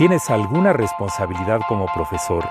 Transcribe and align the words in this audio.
tienes 0.00 0.30
alguna 0.30 0.72
responsabilidad 0.72 1.60
como 1.68 1.84
profesor. 1.84 2.48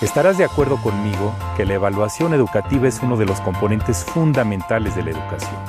Estarás 0.00 0.38
de 0.38 0.44
acuerdo 0.44 0.78
conmigo 0.78 1.34
que 1.54 1.66
la 1.66 1.74
evaluación 1.74 2.32
educativa 2.32 2.88
es 2.88 3.00
uno 3.02 3.18
de 3.18 3.26
los 3.26 3.38
componentes 3.42 4.02
fundamentales 4.02 4.96
de 4.96 5.02
la 5.02 5.10
educación, 5.10 5.60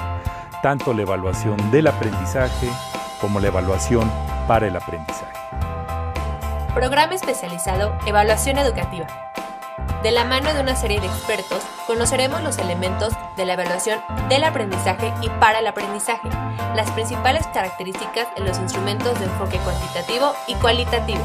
tanto 0.63 0.93
la 0.93 1.01
evaluación 1.01 1.57
del 1.69 1.87
aprendizaje 1.87 2.69
como 3.19 3.41
la 3.41 3.47
evaluación 3.47 4.09
para 4.47 4.67
el 4.67 4.75
aprendizaje. 4.77 5.37
Programa 6.73 7.13
especializado 7.13 7.93
Evaluación 8.05 8.57
Educativa. 8.57 9.30
De 10.03 10.09
la 10.09 10.25
mano 10.25 10.51
de 10.51 10.61
una 10.61 10.75
serie 10.75 10.99
de 10.99 11.05
expertos, 11.05 11.61
conoceremos 11.85 12.41
los 12.41 12.57
elementos 12.57 13.13
de 13.37 13.45
la 13.45 13.53
evaluación 13.53 14.01
del 14.29 14.43
aprendizaje 14.43 15.13
y 15.21 15.29
para 15.29 15.59
el 15.59 15.67
aprendizaje, 15.67 16.27
las 16.75 16.89
principales 16.89 17.45
características 17.53 18.33
de 18.35 18.43
los 18.43 18.57
instrumentos 18.57 19.19
de 19.19 19.25
enfoque 19.25 19.59
cuantitativo 19.59 20.33
y 20.47 20.55
cualitativo. 20.55 21.21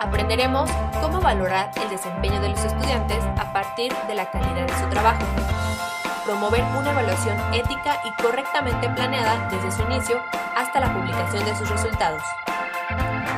Aprenderemos 0.00 0.68
cómo 1.00 1.22
valorar 1.22 1.70
el 1.82 1.88
desempeño 1.88 2.42
de 2.42 2.50
los 2.50 2.62
estudiantes 2.62 3.24
a 3.38 3.50
partir 3.54 3.90
de 4.06 4.14
la 4.14 4.30
calidad 4.30 4.66
de 4.66 4.78
su 4.78 4.90
trabajo. 4.90 5.24
Promover 6.26 6.62
una 6.78 6.90
evaluación 6.90 7.38
ética 7.54 8.02
y 8.04 8.22
correctamente 8.22 8.86
planeada 8.90 9.48
desde 9.50 9.72
su 9.72 9.82
inicio 9.90 10.22
hasta 10.54 10.78
la 10.78 10.92
publicación 10.92 11.42
de 11.46 11.56
sus 11.56 11.70
resultados. 11.70 12.22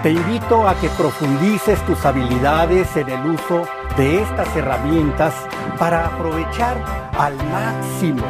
Te 0.02 0.10
invito 0.10 0.66
a 0.66 0.74
que 0.80 0.88
profundices 0.88 1.80
tus 1.86 2.04
habilidades 2.04 2.96
en 2.96 3.08
el 3.08 3.24
uso 3.24 3.68
de 3.96 4.20
estas 4.20 4.48
herramientas 4.56 5.32
para 5.78 6.06
aprovechar 6.06 6.76
al 7.16 7.36
máximo 7.36 8.24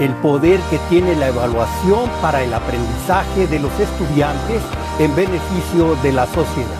el 0.00 0.14
poder 0.22 0.58
que 0.70 0.78
tiene 0.88 1.14
la 1.16 1.28
evaluación 1.28 2.08
para 2.22 2.42
el 2.42 2.54
aprendizaje 2.54 3.46
de 3.48 3.58
los 3.58 3.78
estudiantes 3.78 4.62
en 4.98 5.14
beneficio 5.14 5.94
de 5.96 6.12
la 6.12 6.26
sociedad. 6.26 6.79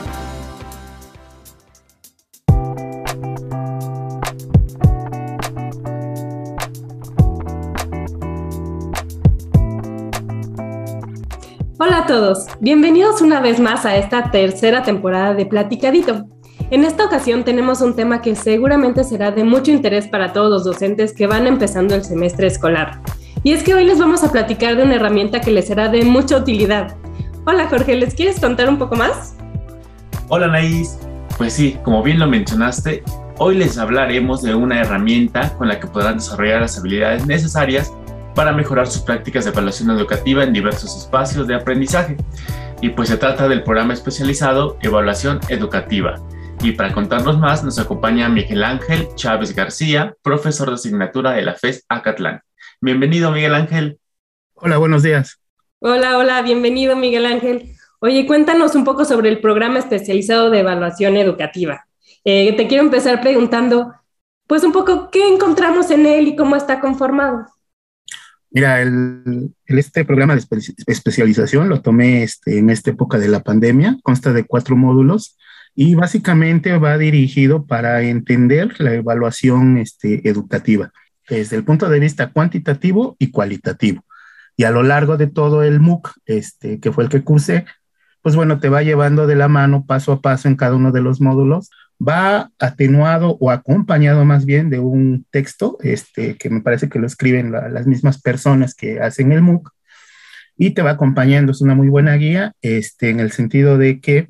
Todos, 12.10 12.48
bienvenidos 12.58 13.22
una 13.22 13.40
vez 13.40 13.60
más 13.60 13.86
a 13.86 13.94
esta 13.94 14.32
tercera 14.32 14.82
temporada 14.82 15.32
de 15.32 15.46
Platicadito. 15.46 16.26
En 16.72 16.82
esta 16.82 17.04
ocasión 17.04 17.44
tenemos 17.44 17.82
un 17.82 17.94
tema 17.94 18.20
que 18.20 18.34
seguramente 18.34 19.04
será 19.04 19.30
de 19.30 19.44
mucho 19.44 19.70
interés 19.70 20.08
para 20.08 20.32
todos 20.32 20.50
los 20.50 20.64
docentes 20.64 21.12
que 21.12 21.28
van 21.28 21.46
empezando 21.46 21.94
el 21.94 22.02
semestre 22.02 22.48
escolar. 22.48 23.00
Y 23.44 23.52
es 23.52 23.62
que 23.62 23.74
hoy 23.74 23.84
les 23.84 24.00
vamos 24.00 24.24
a 24.24 24.32
platicar 24.32 24.74
de 24.74 24.82
una 24.82 24.96
herramienta 24.96 25.40
que 25.40 25.52
les 25.52 25.68
será 25.68 25.88
de 25.88 26.02
mucha 26.02 26.36
utilidad. 26.36 26.96
Hola 27.46 27.68
Jorge, 27.68 27.94
¿les 27.94 28.12
quieres 28.12 28.40
contar 28.40 28.68
un 28.68 28.78
poco 28.78 28.96
más? 28.96 29.36
Hola 30.26 30.48
Naís, 30.48 30.98
pues 31.38 31.52
sí, 31.52 31.78
como 31.84 32.02
bien 32.02 32.18
lo 32.18 32.26
mencionaste, 32.26 33.04
hoy 33.38 33.56
les 33.56 33.78
hablaremos 33.78 34.42
de 34.42 34.56
una 34.56 34.80
herramienta 34.80 35.56
con 35.56 35.68
la 35.68 35.78
que 35.78 35.86
podrán 35.86 36.16
desarrollar 36.16 36.62
las 36.62 36.76
habilidades 36.76 37.24
necesarias 37.28 37.92
para 38.34 38.52
mejorar 38.52 38.86
sus 38.86 39.02
prácticas 39.02 39.44
de 39.44 39.50
evaluación 39.50 39.90
educativa 39.90 40.44
en 40.44 40.52
diversos 40.52 40.96
espacios 40.96 41.46
de 41.46 41.54
aprendizaje. 41.54 42.16
Y 42.80 42.90
pues 42.90 43.08
se 43.08 43.16
trata 43.16 43.48
del 43.48 43.62
programa 43.62 43.92
especializado 43.92 44.78
Evaluación 44.82 45.40
Educativa, 45.48 46.16
y 46.62 46.72
para 46.72 46.92
contarnos 46.92 47.38
más, 47.38 47.64
nos 47.64 47.78
acompaña 47.78 48.28
Miguel 48.28 48.62
Ángel 48.62 49.08
Chávez 49.14 49.54
García, 49.56 50.14
profesor 50.20 50.68
de 50.68 50.74
asignatura 50.74 51.32
de 51.32 51.40
la 51.40 51.54
FES 51.54 51.86
Acatlán. 51.88 52.42
Bienvenido, 52.82 53.30
Miguel 53.30 53.54
Ángel. 53.54 53.98
Hola, 54.54 54.76
buenos 54.76 55.02
días. 55.02 55.40
Hola, 55.78 56.18
hola, 56.18 56.42
bienvenido, 56.42 56.96
Miguel 56.96 57.24
Ángel. 57.24 57.76
Oye, 58.00 58.26
cuéntanos 58.26 58.74
un 58.74 58.84
poco 58.84 59.06
sobre 59.06 59.30
el 59.30 59.40
programa 59.40 59.78
especializado 59.78 60.50
de 60.50 60.60
evaluación 60.60 61.16
educativa. 61.16 61.86
Eh, 62.24 62.54
te 62.54 62.68
quiero 62.68 62.84
empezar 62.84 63.22
preguntando, 63.22 63.94
pues 64.46 64.62
un 64.62 64.72
poco, 64.72 65.10
¿qué 65.10 65.28
encontramos 65.28 65.90
en 65.90 66.04
él 66.04 66.28
y 66.28 66.36
cómo 66.36 66.56
está 66.56 66.80
conformado? 66.80 67.46
Mira, 68.50 68.82
este 69.66 70.04
programa 70.04 70.34
de 70.34 70.44
especialización 70.86 71.68
lo 71.68 71.82
tomé 71.82 72.24
este, 72.24 72.58
en 72.58 72.70
esta 72.70 72.90
época 72.90 73.18
de 73.18 73.28
la 73.28 73.40
pandemia, 73.40 73.96
consta 74.02 74.32
de 74.32 74.44
cuatro 74.44 74.76
módulos 74.76 75.36
y 75.74 75.94
básicamente 75.94 76.76
va 76.76 76.98
dirigido 76.98 77.64
para 77.64 78.02
entender 78.02 78.80
la 78.80 78.94
evaluación 78.94 79.78
este, 79.78 80.28
educativa 80.28 80.92
desde 81.28 81.56
el 81.56 81.64
punto 81.64 81.88
de 81.88 82.00
vista 82.00 82.32
cuantitativo 82.32 83.16
y 83.18 83.30
cualitativo. 83.30 84.04
Y 84.56 84.64
a 84.64 84.70
lo 84.70 84.82
largo 84.82 85.16
de 85.16 85.28
todo 85.28 85.62
el 85.62 85.80
MOOC, 85.80 86.12
este, 86.26 86.80
que 86.80 86.92
fue 86.92 87.04
el 87.04 87.10
que 87.10 87.22
cursé, 87.22 87.64
pues 88.20 88.36
bueno, 88.36 88.58
te 88.58 88.68
va 88.68 88.82
llevando 88.82 89.26
de 89.26 89.36
la 89.36 89.48
mano 89.48 89.86
paso 89.86 90.12
a 90.12 90.20
paso 90.20 90.48
en 90.48 90.56
cada 90.56 90.74
uno 90.74 90.92
de 90.92 91.00
los 91.00 91.20
módulos, 91.20 91.70
va 92.00 92.50
atenuado 92.58 93.36
o 93.40 93.50
acompañado 93.50 94.24
más 94.24 94.46
bien 94.46 94.70
de 94.70 94.78
un 94.78 95.26
texto, 95.30 95.78
este, 95.82 96.36
que 96.36 96.50
me 96.50 96.62
parece 96.62 96.88
que 96.88 96.98
lo 96.98 97.06
escriben 97.06 97.52
las 97.52 97.86
mismas 97.86 98.20
personas 98.20 98.74
que 98.74 99.00
hacen 99.00 99.32
el 99.32 99.42
MOOC, 99.42 99.70
y 100.56 100.70
te 100.70 100.82
va 100.82 100.90
acompañando, 100.90 101.52
es 101.52 101.60
una 101.60 101.74
muy 101.74 101.88
buena 101.88 102.14
guía, 102.16 102.52
este, 102.62 103.10
en 103.10 103.20
el 103.20 103.32
sentido 103.32 103.78
de 103.78 104.00
que 104.00 104.28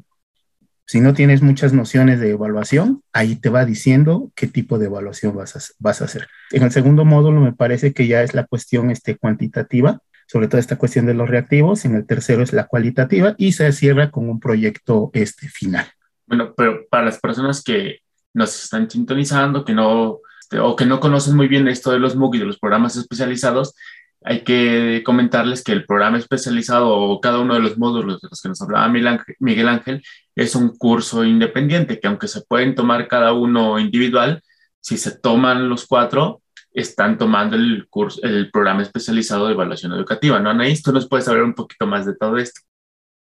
si 0.87 1.01
no 1.01 1.15
tienes 1.15 1.41
muchas 1.41 1.73
nociones 1.73 2.19
de 2.19 2.31
evaluación, 2.31 3.03
ahí 3.13 3.37
te 3.37 3.49
va 3.49 3.65
diciendo 3.65 4.33
qué 4.35 4.49
tipo 4.49 4.79
de 4.79 4.87
evaluación 4.87 5.37
vas 5.37 5.55
a, 5.55 5.61
vas 5.79 6.03
a 6.03 6.07
hacer. 6.07 6.27
En 6.51 6.65
el 6.65 6.73
segundo 6.73 7.05
módulo 7.05 7.41
me 7.41 7.53
parece 7.53 7.93
que 7.93 8.09
ya 8.09 8.23
es 8.23 8.35
la 8.35 8.45
cuestión 8.45 8.91
este, 8.91 9.17
cuantitativa, 9.17 10.01
sobre 10.27 10.49
todo 10.49 10.61
esta 10.61 10.75
cuestión 10.77 11.07
de 11.07 11.15
los 11.15 11.29
reactivos. 11.29 11.85
En 11.85 11.95
el 11.95 12.07
tercero 12.07 12.43
es 12.43 12.53
la 12.53 12.67
cualitativa 12.67 13.37
y 13.39 13.53
se 13.53 13.71
cierra 13.71 14.11
con 14.11 14.29
un 14.29 14.41
proyecto 14.41 15.13
este, 15.15 15.49
final. 15.49 15.87
Bueno, 16.31 16.55
pero 16.57 16.87
para 16.89 17.07
las 17.07 17.19
personas 17.19 17.61
que 17.65 18.03
nos 18.33 18.63
están 18.63 18.89
sintonizando, 18.89 19.65
que 19.65 19.75
no, 19.75 20.21
este, 20.41 20.61
o 20.61 20.77
que 20.77 20.87
no 20.87 21.01
conocen 21.01 21.35
muy 21.35 21.49
bien 21.49 21.67
esto 21.67 21.91
de 21.91 21.99
los 21.99 22.15
MOOC 22.15 22.37
y 22.37 22.39
de 22.39 22.45
los 22.45 22.59
programas 22.61 22.95
especializados, 22.95 23.75
hay 24.23 24.45
que 24.45 25.03
comentarles 25.05 25.65
que 25.65 25.73
el 25.73 25.85
programa 25.87 26.19
especializado 26.19 26.89
o 26.89 27.21
cada 27.21 27.41
uno 27.41 27.55
de 27.55 27.61
los 27.61 27.79
módulos 27.79 28.21
de 28.21 28.29
los 28.31 28.41
que 28.41 28.49
nos 28.49 28.63
hablaba 28.63 28.87
Miguel 28.89 29.69
Ángel 29.69 30.05
es 30.37 30.55
un 30.55 30.77
curso 30.77 31.25
independiente, 31.25 31.99
que 31.99 32.07
aunque 32.07 32.29
se 32.29 32.43
pueden 32.43 32.77
tomar 32.77 33.09
cada 33.09 33.33
uno 33.33 33.81
individual, 33.81 34.41
si 34.81 34.99
se 34.99 35.19
toman 35.19 35.69
los 35.69 35.85
cuatro, 35.85 36.43
están 36.73 37.19
tomando 37.19 37.57
el, 37.57 37.89
curso, 37.89 38.21
el 38.23 38.53
programa 38.53 38.83
especializado 38.83 39.49
de 39.49 39.55
evaluación 39.55 39.93
educativa. 39.95 40.39
¿No, 40.39 40.51
Anaís? 40.51 40.81
Tú 40.81 40.93
nos 40.93 41.09
puedes 41.09 41.27
hablar 41.27 41.43
un 41.43 41.55
poquito 41.55 41.89
más 41.89 42.07
de 42.07 42.15
todo 42.15 42.39
esto. 42.39 42.61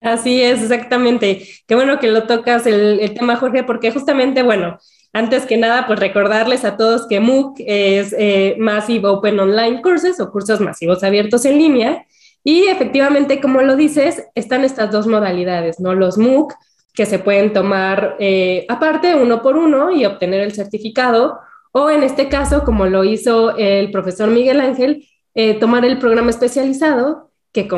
Así 0.01 0.43
es, 0.43 0.63
exactamente. 0.63 1.47
Qué 1.67 1.75
bueno 1.75 1.99
que 1.99 2.09
lo 2.09 2.27
tocas 2.27 2.67
el, 2.67 3.13
tema, 3.15 3.37
Jorge, 3.37 3.65
porque 3.65 3.93
justamente, 3.93 4.43
bueno, 4.43 4.79
antes 5.13 5.45
que 5.45 5.59
nada, 5.59 5.87
pues 5.87 5.99
recordarles 5.99 6.65
a 6.65 6.77
todos 6.77 7.07
que 7.07 7.21
MOOC 7.21 7.57
es 7.67 8.15
eh, 8.19 8.57
Massive 8.59 9.09
Open 9.09 9.39
Online 9.39 9.83
Courses 9.83 10.19
o 10.21 10.31
cursos 10.31 10.61
masivos 10.61 11.05
abiertos 11.05 11.45
en 11.45 11.59
línea. 11.59 12.07
Y 12.43 12.65
efectivamente, 12.69 13.41
como 13.41 13.61
lo 13.61 13.77
dices, 13.77 14.25
están 14.35 14.65
estas 14.65 14.91
dos 14.91 15.07
modalidades, 15.07 15.81
¿no? 15.81 15.95
Los 15.95 16.17
MOOC, 16.17 16.55
que 16.95 17.05
se 17.05 17.19
pueden 17.19 17.53
tomar 17.53 18.17
eh, 18.19 18.65
aparte 18.69 19.15
uno 19.15 19.43
por 19.43 19.57
uno 19.57 19.91
y 19.91 20.07
obtener 20.07 20.41
el 20.41 20.53
certificado, 20.53 21.41
o 21.73 21.91
en 21.91 22.03
este 22.03 22.29
caso, 22.29 22.65
como 22.65 22.87
lo 22.87 23.05
hizo 23.05 23.57
el 23.57 23.91
profesor 23.91 24.31
Miguel 24.31 24.61
Ángel, 24.61 25.07
eh, 25.35 25.55
tomar 25.55 25.85
el 25.85 25.99
programa 25.99 26.31
especializado 26.31 27.30
que, 27.53 27.69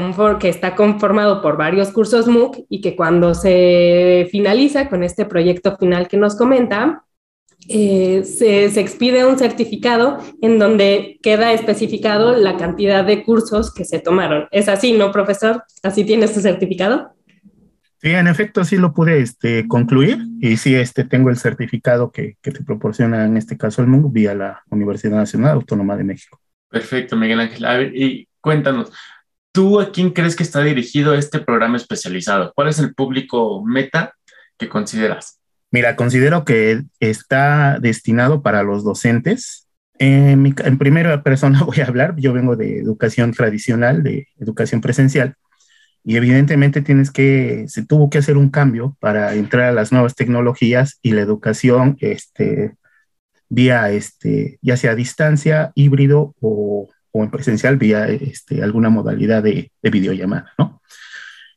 que 0.41 0.49
está 0.49 0.75
conformado 0.75 1.41
por 1.43 1.57
varios 1.57 1.91
cursos 1.91 2.27
MOOC 2.27 2.67
y 2.69 2.81
que 2.81 2.95
cuando 2.97 3.35
se 3.35 4.29
finaliza 4.31 4.89
con 4.89 5.03
este 5.03 5.25
proyecto 5.25 5.77
final 5.77 6.09
que 6.09 6.17
nos 6.17 6.37
comenta, 6.37 7.05
eh, 7.69 8.25
se, 8.25 8.81
expide 8.81 9.25
un 9.25 9.39
certificado 9.39 10.19
en 10.41 10.59
donde 10.59 11.19
queda 11.23 11.53
especificado 11.53 12.37
la 12.37 12.57
cantidad 12.57 13.05
de 13.05 13.23
cursos 13.23 13.73
que 13.73 13.85
se 13.85 14.01
tomaron. 14.01 14.49
¿Es 14.51 14.69
así, 14.69 14.93
no, 14.93 15.13
profesor? 15.13 15.63
¿Así 15.83 16.05
tienes 16.05 16.35
tu 16.35 16.41
certificado? 16.41 17.15
Sí, 18.01 18.11
en 18.11 18.27
efecto, 18.27 18.65
sí 18.65 18.77
lo 18.77 18.93
pude 18.93 19.21
este, 19.21 19.69
concluir 19.69 20.19
y 20.41 20.57
sí 20.57 20.75
este, 20.75 21.05
tengo 21.05 21.31
el 21.31 21.37
certificado 21.37 22.11
que, 22.11 22.37
que 22.43 22.51
te 22.51 22.65
proporciona 22.65 23.25
en 23.25 23.37
este 23.37 23.57
caso 23.57 23.81
el 23.81 23.89
MUG 23.89 24.13
vía 24.13 24.35
la 24.35 24.63
Universidad 24.71 25.19
Nacional 25.19 25.53
Autónoma 25.53 25.97
de 25.97 26.03
México. 26.03 26.41
Perfecto, 26.69 27.17
Miguel 27.17 27.39
Ángel. 27.39 27.65
A 27.65 27.77
ver, 27.77 27.95
y 27.95 28.29
cuéntanos, 28.41 28.91
¿tú 29.53 29.81
a 29.81 29.93
quién 29.93 30.11
crees 30.11 30.35
que 30.35 30.43
está 30.43 30.63
dirigido 30.63 31.15
este 31.15 31.39
programa 31.39 31.77
especializado? 31.77 32.53
¿Cuál 32.55 32.69
es 32.69 32.79
el 32.79 32.95
público 32.95 33.63
meta 33.65 34.15
que 34.59 34.69
consideras? 34.69 35.39
Mira, 35.71 35.97
considero 35.97 36.45
que 36.45 36.83
está 37.01 37.79
destinado 37.79 38.43
para 38.43 38.63
los 38.63 38.85
docentes. 38.85 39.69
En, 39.99 40.55
primera 40.79 41.23
persona 41.23 41.63
voy 41.67 41.81
a 41.81 41.87
hablar, 41.87 42.17
yo 42.17 42.33
vengo 42.33 42.57
de 42.57 42.79
educación 42.79 43.33
tradicional, 43.33 44.03
de 44.03 44.29
educación 44.39 44.81
presencial, 44.81 45.37
y 46.05 46.17
evidentemente 46.17 46.83
tienes 46.83 47.11
que, 47.11 47.67
se 47.69 47.87
tuvo 47.87 48.11
que 48.11 48.19
hacer 48.19 48.37
un 48.37 48.51
cambio 48.51 48.97
para 48.99 49.35
entrar 49.35 49.69
a 49.69 49.73
las 49.73 49.93
nuevas 49.93 50.17
tecnologías 50.17 50.99
y 51.01 51.13
la 51.13 51.21
educación, 51.21 51.97
este, 52.01 52.75
vía, 53.49 53.91
este, 53.91 54.59
ya 54.63 54.77
sea 54.77 54.93
a 54.93 54.97
distancia, 54.97 55.71
híbrido 55.77 56.35
o, 56.41 56.89
o 57.13 57.23
en 57.23 57.31
presencial, 57.31 57.77
vía 57.77 58.09
este, 58.09 58.63
alguna 58.63 58.89
modalidad 58.89 59.43
de, 59.43 59.71
de 59.83 59.91
videollamada, 59.91 60.53
¿no? 60.59 60.83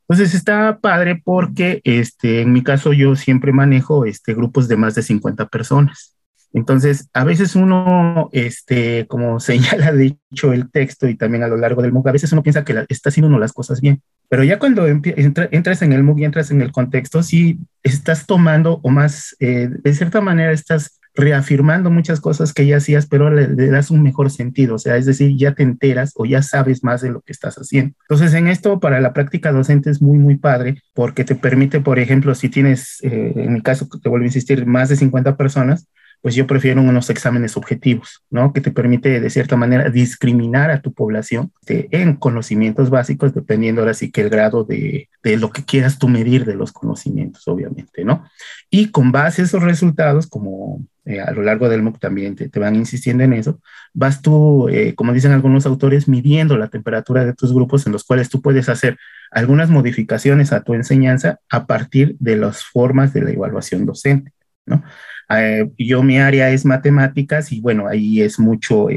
Entonces 0.07 0.35
está 0.35 0.79
padre 0.79 1.19
porque 1.23 1.81
este, 1.83 2.41
en 2.41 2.53
mi 2.53 2.61
caso 2.61 2.93
yo 2.93 3.15
siempre 3.15 3.51
manejo 3.51 4.05
este, 4.05 4.35
grupos 4.35 4.67
de 4.67 4.77
más 4.77 4.93
de 4.93 5.01
50 5.01 5.47
personas. 5.47 6.15
Entonces, 6.55 7.09
a 7.13 7.25
veces 7.25 7.55
uno, 7.57 8.29
este, 8.31 9.07
como 9.07 9.39
señala 9.41 9.91
de 9.91 10.17
hecho 10.31 10.53
el 10.53 10.71
texto 10.71 11.07
y 11.07 11.15
también 11.15 11.43
a 11.43 11.49
lo 11.49 11.57
largo 11.57 11.81
del 11.81 11.91
MOOC, 11.91 12.07
a 12.07 12.11
veces 12.13 12.31
uno 12.31 12.43
piensa 12.43 12.63
que 12.63 12.85
está 12.87 13.09
haciendo 13.09 13.37
las 13.37 13.51
cosas 13.51 13.81
bien. 13.81 14.01
Pero 14.29 14.43
ya 14.43 14.57
cuando 14.57 14.87
entras 14.87 15.81
en 15.81 15.91
el 15.91 16.03
MOOC 16.03 16.19
y 16.19 16.25
entras 16.25 16.51
en 16.51 16.61
el 16.61 16.71
contexto, 16.71 17.23
sí 17.23 17.59
estás 17.83 18.25
tomando 18.25 18.79
o 18.83 18.89
más, 18.89 19.35
eh, 19.39 19.69
de 19.69 19.93
cierta 19.93 20.21
manera 20.21 20.53
estás 20.53 20.99
reafirmando 21.15 21.89
muchas 21.89 22.19
cosas 22.19 22.53
que 22.53 22.65
ya 22.65 22.77
hacías, 22.77 23.07
pero 23.07 23.29
le, 23.29 23.47
das 23.47 23.89
un 23.89 24.03
mejor 24.03 24.29
sentido, 24.29 24.75
o 24.75 24.79
sea, 24.79 24.97
es 24.97 25.05
decir, 25.05 25.35
ya 25.37 25.53
te 25.53 25.63
enteras 25.63 26.11
o 26.15 26.25
ya 26.25 26.41
sabes 26.41 26.83
más 26.83 27.01
de 27.01 27.09
lo 27.09 27.21
que 27.21 27.31
estás 27.31 27.55
haciendo. 27.55 27.95
Entonces, 28.01 28.33
en 28.33 28.47
esto, 28.47 28.79
para 28.79 28.99
la 28.99 29.13
práctica 29.13 29.51
docente 29.51 29.89
es 29.89 30.01
muy, 30.01 30.17
muy 30.17 30.35
padre, 30.35 30.81
porque 30.93 31.23
te 31.23 31.35
permite, 31.35 31.79
por 31.79 31.99
ejemplo, 31.99 32.35
si 32.35 32.49
tienes, 32.49 32.99
eh, 33.03 33.33
en 33.35 33.53
mi 33.53 33.61
caso, 33.61 33.87
te 33.87 34.09
vuelvo 34.09 34.23
a 34.23 34.27
insistir, 34.27 34.65
más 34.65 34.89
de 34.89 34.97
50 34.97 35.37
personas, 35.37 35.87
pues 36.21 36.33
yo 36.33 36.47
prefiero 36.47 36.81
unos 36.81 37.09
exámenes 37.11 37.55
objetivos, 37.55 38.23
¿no? 38.31 38.51
Que 38.51 38.59
te 38.59 38.71
permite 38.71 39.19
de 39.19 39.29
cierta 39.29 39.55
manera 39.57 39.91
discriminar 39.91 40.71
a 40.71 40.81
tu 40.81 40.91
población 40.91 41.51
de, 41.67 41.87
en 41.91 42.15
conocimientos 42.15 42.89
básicos, 42.89 43.35
dependiendo 43.35 43.81
ahora 43.81 43.93
sí 43.93 44.09
que 44.09 44.21
el 44.21 44.31
grado 44.31 44.63
de, 44.63 45.07
de, 45.21 45.37
lo 45.37 45.51
que 45.51 45.63
quieras 45.63 45.99
tú 45.99 46.07
medir 46.07 46.43
de 46.45 46.55
los 46.55 46.71
conocimientos, 46.71 47.47
obviamente, 47.47 48.03
¿no? 48.03 48.25
Y 48.71 48.89
con 48.89 49.11
base 49.11 49.43
a 49.43 49.45
esos 49.45 49.61
resultados, 49.61 50.25
como 50.25 50.83
eh, 51.05 51.21
a 51.21 51.31
lo 51.31 51.43
largo 51.43 51.69
del 51.69 51.83
MOOC 51.83 51.99
también 51.99 52.35
te, 52.35 52.49
te, 52.49 52.59
van 52.59 52.75
insistiendo 52.75 53.23
en 53.23 53.33
eso, 53.33 53.59
vas 53.93 54.21
tú, 54.23 54.67
eh, 54.69 54.95
como 54.95 55.13
dicen 55.13 55.31
algunos 55.31 55.65
autores, 55.67 56.07
midiendo 56.07 56.57
la 56.57 56.69
temperatura 56.69 57.23
de 57.25 57.33
tus 57.33 57.53
grupos 57.53 57.85
en 57.85 57.93
los 57.93 58.03
cuales 58.03 58.29
tú 58.29 58.41
puedes 58.41 58.69
hacer 58.69 58.97
algunas 59.29 59.69
modificaciones 59.69 60.51
a 60.51 60.61
tu 60.63 60.73
enseñanza 60.73 61.39
a 61.49 61.67
partir 61.67 62.15
de 62.19 62.37
las 62.37 62.63
formas 62.63 63.13
de 63.13 63.21
la 63.21 63.31
evaluación 63.31 63.85
docente, 63.85 64.31
¿no? 64.65 64.83
Eh, 65.29 65.69
yo 65.77 66.03
mi 66.03 66.19
área 66.19 66.49
es 66.49 66.65
matemáticas 66.65 67.51
y 67.51 67.61
bueno, 67.61 67.87
ahí 67.87 68.21
es 68.21 68.39
mucho 68.39 68.87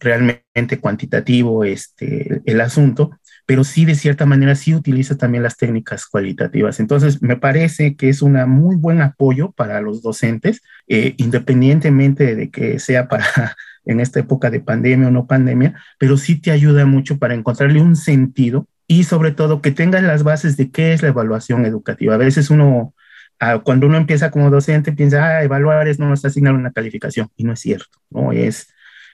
realmente 0.00 0.78
cuantitativo 0.80 1.64
este, 1.64 2.40
el 2.44 2.60
asunto, 2.60 3.10
pero 3.48 3.64
sí 3.64 3.86
de 3.86 3.94
cierta 3.94 4.26
manera 4.26 4.54
sí 4.54 4.74
utiliza 4.74 5.16
también 5.16 5.42
las 5.42 5.56
técnicas 5.56 6.04
cualitativas. 6.04 6.80
Entonces, 6.80 7.22
me 7.22 7.36
parece 7.36 7.96
que 7.96 8.10
es 8.10 8.20
un 8.20 8.34
muy 8.46 8.76
buen 8.76 9.00
apoyo 9.00 9.52
para 9.52 9.80
los 9.80 10.02
docentes, 10.02 10.60
eh, 10.86 11.14
independientemente 11.16 12.36
de 12.36 12.50
que 12.50 12.78
sea 12.78 13.08
para 13.08 13.24
en 13.86 14.00
esta 14.00 14.20
época 14.20 14.50
de 14.50 14.60
pandemia 14.60 15.08
o 15.08 15.10
no 15.10 15.26
pandemia, 15.26 15.80
pero 15.98 16.18
sí 16.18 16.38
te 16.38 16.50
ayuda 16.50 16.84
mucho 16.84 17.18
para 17.18 17.34
encontrarle 17.34 17.80
un 17.80 17.96
sentido 17.96 18.68
y 18.86 19.04
sobre 19.04 19.32
todo 19.32 19.62
que 19.62 19.70
tengas 19.70 20.02
las 20.02 20.24
bases 20.24 20.58
de 20.58 20.70
qué 20.70 20.92
es 20.92 21.00
la 21.00 21.08
evaluación 21.08 21.64
educativa. 21.64 22.14
A 22.14 22.18
veces 22.18 22.50
uno 22.50 22.94
Ah, 23.40 23.60
cuando 23.60 23.86
uno 23.86 23.96
empieza 23.98 24.30
como 24.30 24.50
docente, 24.50 24.92
piensa, 24.92 25.24
ah, 25.24 25.42
evaluar 25.44 25.86
es 25.86 25.98
no 26.00 26.12
está 26.12 26.28
asignar 26.28 26.54
una 26.54 26.72
calificación, 26.72 27.28
y 27.36 27.44
no 27.44 27.52
es 27.52 27.60
cierto, 27.60 28.00
¿no? 28.10 28.32
Es, 28.32 28.68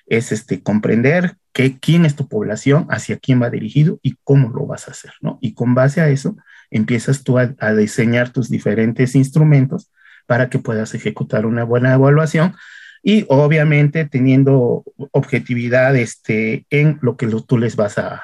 es 0.06 0.32
este, 0.32 0.62
comprender 0.62 1.36
que, 1.54 1.78
quién 1.78 2.04
es 2.04 2.16
tu 2.16 2.28
población, 2.28 2.86
hacia 2.90 3.18
quién 3.18 3.40
va 3.40 3.48
dirigido 3.48 3.98
y 4.02 4.16
cómo 4.24 4.50
lo 4.50 4.66
vas 4.66 4.88
a 4.88 4.90
hacer, 4.90 5.12
¿no? 5.22 5.38
Y 5.40 5.54
con 5.54 5.74
base 5.74 6.02
a 6.02 6.10
eso, 6.10 6.36
empiezas 6.70 7.22
tú 7.22 7.38
a, 7.38 7.46
diseñar 7.74 8.30
tus 8.30 8.50
diferentes 8.50 9.14
instrumentos 9.14 9.90
para 10.26 10.50
que 10.50 10.58
puedas 10.58 10.94
ejecutar 10.94 11.46
una 11.46 11.64
buena 11.64 11.94
evaluación 11.94 12.54
y 13.02 13.24
obviamente 13.28 14.04
teniendo 14.06 14.82
objetividad 15.12 15.94
este, 15.96 16.66
en 16.70 16.98
lo 17.02 17.16
que 17.16 17.28
tú 17.46 17.56
les 17.56 17.76
vas 17.76 17.96
a, 17.98 18.22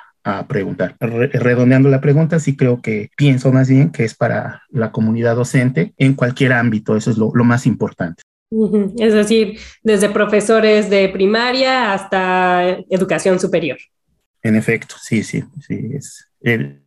preguntar. 0.48 0.96
redondeando 1.00 1.88
la 1.88 2.00
pregunta, 2.00 2.38
sí 2.38 2.54
creo 2.54 2.80
que 2.82 3.10
pienso 3.16 3.50
más 3.52 3.68
bien 3.68 3.90
que 3.90 4.04
es 4.04 4.14
para 4.14 4.62
la 4.68 4.92
comunidad 4.92 5.34
docente 5.34 5.92
en 5.96 6.14
cualquier 6.14 6.52
ámbito, 6.52 6.94
eso 6.96 7.10
es 7.10 7.16
lo 7.16 7.32
más 7.44 7.66
importante. 7.66 8.22
Es 8.98 9.14
decir, 9.14 9.58
desde 9.82 10.08
profesores 10.08 10.90
de 10.90 11.08
primaria 11.08 11.92
hasta 11.92 12.78
educación 12.88 13.38
superior. 13.38 13.78
En 14.42 14.56
efecto, 14.56 14.96
sí, 15.00 15.22
sí, 15.22 15.44
sí, 15.66 15.90
es, 15.94 16.28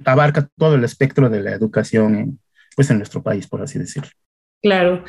abarca 0.04 0.50
todo 0.58 0.76
el 0.76 0.84
espectro 0.84 1.30
de 1.30 1.42
la 1.42 1.52
educación 1.52 2.16
en, 2.16 2.40
pues 2.76 2.90
en 2.90 2.98
nuestro 2.98 3.22
país, 3.22 3.48
por 3.48 3.62
así 3.62 3.80
decirlo. 3.80 4.10
Claro. 4.62 5.04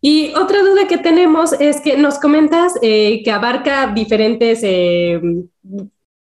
Y 0.00 0.32
otra 0.34 0.62
duda 0.62 0.88
que 0.88 0.98
tenemos 0.98 1.52
es 1.52 1.80
que 1.80 1.96
nos 1.96 2.18
comentas 2.18 2.72
eh, 2.82 3.22
que 3.22 3.30
abarca 3.30 3.92
diferentes 3.94 4.60
eh, 4.62 5.20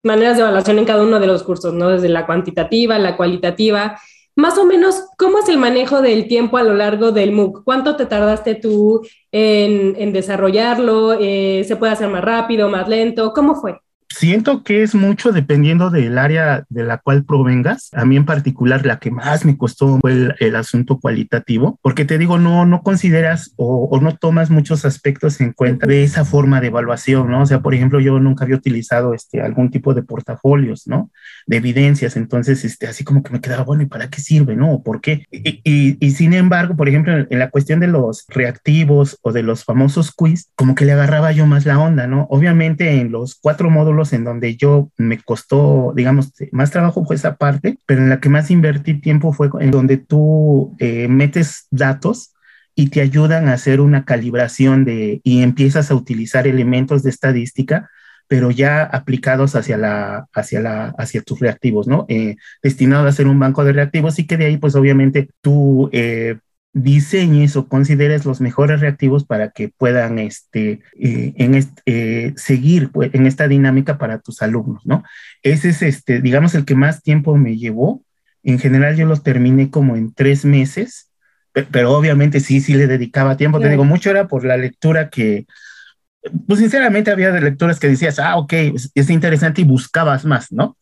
maneras 0.03 0.37
de 0.37 0.43
evaluación 0.43 0.77
en 0.77 0.85
cada 0.85 1.03
uno 1.03 1.19
de 1.19 1.27
los 1.27 1.43
cursos, 1.43 1.73
¿no? 1.73 1.89
Desde 1.89 2.09
la 2.09 2.25
cuantitativa, 2.25 2.99
la 2.99 3.17
cualitativa. 3.17 3.99
Más 4.35 4.57
o 4.57 4.65
menos, 4.65 5.07
¿cómo 5.17 5.39
es 5.39 5.49
el 5.49 5.57
manejo 5.57 6.01
del 6.01 6.27
tiempo 6.27 6.57
a 6.57 6.63
lo 6.63 6.73
largo 6.73 7.11
del 7.11 7.31
MOOC? 7.31 7.63
¿Cuánto 7.63 7.95
te 7.97 8.05
tardaste 8.05 8.55
tú 8.55 9.01
en, 9.31 9.95
en 9.97 10.13
desarrollarlo? 10.13 11.17
Eh, 11.19 11.63
¿Se 11.67 11.75
puede 11.75 11.91
hacer 11.91 12.07
más 12.07 12.23
rápido, 12.23 12.69
más 12.69 12.87
lento? 12.87 13.33
¿Cómo 13.33 13.55
fue? 13.55 13.79
Siento 14.13 14.63
que 14.63 14.83
es 14.83 14.93
mucho 14.93 15.31
dependiendo 15.31 15.89
del 15.89 16.17
área 16.17 16.65
de 16.69 16.83
la 16.83 16.97
cual 16.97 17.23
provengas. 17.23 17.89
A 17.93 18.05
mí 18.05 18.17
en 18.17 18.25
particular 18.25 18.85
la 18.85 18.99
que 18.99 19.09
más 19.09 19.45
me 19.45 19.57
costó 19.57 19.99
fue 20.01 20.11
el, 20.11 20.35
el 20.39 20.55
asunto 20.55 20.99
cualitativo, 20.99 21.79
porque 21.81 22.05
te 22.05 22.17
digo, 22.17 22.37
no, 22.37 22.65
no 22.65 22.83
consideras 22.83 23.53
o, 23.55 23.85
o, 23.85 24.01
no 24.01 24.17
tomas 24.17 24.49
muchos 24.49 24.85
aspectos 24.85 25.39
en 25.39 25.53
cuenta 25.53 25.87
de 25.87 26.03
esa 26.03 26.25
forma 26.25 26.59
de 26.59 26.67
evaluación, 26.67 27.31
¿no? 27.31 27.43
O 27.43 27.45
sea, 27.45 27.61
por 27.61 27.73
ejemplo, 27.73 27.99
yo 27.99 28.19
nunca 28.19 28.43
había 28.43 28.57
utilizado 28.57 29.13
este, 29.13 29.41
algún 29.41 29.71
tipo 29.71 29.93
de 29.93 30.03
portafolios, 30.03 30.87
¿no? 30.87 31.09
De 31.47 31.57
evidencias, 31.57 32.15
entonces, 32.17 32.63
este, 32.63 32.87
así 32.87 33.03
como 33.03 33.23
que 33.23 33.31
me 33.31 33.41
quedaba, 33.41 33.63
bueno, 33.63 33.83
¿y 33.83 33.87
para 33.87 34.09
qué 34.09 34.21
sirve, 34.21 34.55
no? 34.55 34.81
¿Por 34.83 35.01
qué? 35.01 35.25
Y, 35.31 35.61
y, 35.63 35.97
y 35.99 36.11
sin 36.11 36.33
embargo, 36.33 36.75
por 36.75 36.87
ejemplo, 36.87 37.25
en, 37.29 37.39
la 37.39 37.49
cuestión 37.49 37.79
de 37.79 37.87
los 37.87 38.25
reactivos 38.27 39.17
o 39.21 39.31
de 39.31 39.43
los 39.43 39.63
famosos 39.63 40.11
quiz, 40.11 40.51
como 40.55 40.75
que 40.75 40.85
le 40.85 40.93
agarraba 40.93 41.31
yo 41.31 41.45
más 41.45 41.65
la 41.65 41.79
onda, 41.79 42.07
¿no? 42.07 42.27
Obviamente 42.29 42.99
en 42.99 43.11
los 43.11 43.35
cuatro 43.35 43.69
módulos 43.69 44.13
en 44.13 44.23
donde 44.23 44.55
yo 44.55 44.91
me 44.97 45.19
costó, 45.19 45.93
digamos, 45.95 46.31
más 46.51 46.71
trabajo 46.71 47.05
fue 47.05 47.15
esa 47.15 47.35
parte, 47.35 47.77
pero 47.85 48.01
en 48.01 48.09
la 48.09 48.19
que 48.19 48.29
más 48.29 48.51
invertí 48.51 49.01
tiempo 49.01 49.33
fue 49.33 49.49
en 49.59 49.71
donde 49.71 49.97
tú 49.97 50.75
eh, 50.79 51.07
metes 51.07 51.67
datos 51.71 52.33
y 52.75 52.89
te 52.89 53.01
ayudan 53.01 53.47
a 53.47 53.53
hacer 53.53 53.81
una 53.81 54.05
calibración 54.05 54.85
de 54.85 55.21
y 55.23 55.41
empiezas 55.43 55.91
a 55.91 55.95
utilizar 55.95 56.47
elementos 56.47 57.03
de 57.03 57.09
estadística 57.09 57.89
pero 58.31 58.49
ya 58.49 58.83
aplicados 58.83 59.57
hacia 59.57 59.75
la 59.75 60.29
hacia 60.33 60.61
la 60.61 60.95
hacia 60.97 61.21
tus 61.21 61.41
reactivos, 61.41 61.85
¿no? 61.85 62.05
Eh, 62.07 62.37
destinado 62.63 63.05
a 63.05 63.09
hacer 63.09 63.27
un 63.27 63.37
banco 63.37 63.65
de 63.65 63.73
reactivos 63.73 64.19
y 64.19 64.25
que 64.25 64.37
de 64.37 64.45
ahí 64.45 64.55
pues 64.55 64.73
obviamente 64.75 65.27
tú 65.41 65.89
eh, 65.91 66.37
diseñes 66.71 67.57
o 67.57 67.67
consideres 67.67 68.23
los 68.23 68.39
mejores 68.39 68.79
reactivos 68.79 69.25
para 69.25 69.49
que 69.49 69.67
puedan 69.67 70.17
este, 70.17 70.79
eh, 70.97 71.33
en 71.35 71.55
este, 71.55 72.33
seguir 72.37 72.89
pues, 72.93 73.13
en 73.13 73.27
esta 73.27 73.49
dinámica 73.49 73.97
para 73.97 74.19
tus 74.19 74.41
alumnos, 74.41 74.85
¿no? 74.85 75.03
Ese 75.43 75.67
es, 75.67 75.81
este, 75.81 76.21
digamos, 76.21 76.55
el 76.55 76.63
que 76.63 76.75
más 76.75 77.03
tiempo 77.03 77.35
me 77.35 77.57
llevó. 77.57 78.01
En 78.43 78.59
general 78.59 78.95
yo 78.95 79.07
lo 79.07 79.17
terminé 79.17 79.69
como 79.69 79.97
en 79.97 80.13
tres 80.13 80.45
meses, 80.45 81.11
pero, 81.51 81.67
pero 81.69 81.91
obviamente 81.91 82.39
sí, 82.39 82.61
sí 82.61 82.75
le 82.75 82.87
dedicaba 82.87 83.35
tiempo. 83.35 83.57
Sí. 83.57 83.65
Te 83.65 83.71
digo, 83.71 83.83
mucho 83.83 84.09
era 84.09 84.29
por 84.29 84.45
la 84.45 84.55
lectura 84.55 85.09
que, 85.09 85.47
pues 86.47 86.59
sinceramente 86.59 87.11
había 87.11 87.31
lecturas 87.31 87.79
que 87.79 87.87
decías, 87.87 88.19
ah, 88.19 88.37
ok, 88.37 88.53
es, 88.53 88.91
es 88.95 89.09
interesante 89.09 89.61
y 89.61 89.65
buscabas 89.65 90.25
más, 90.25 90.51
¿no? 90.51 90.77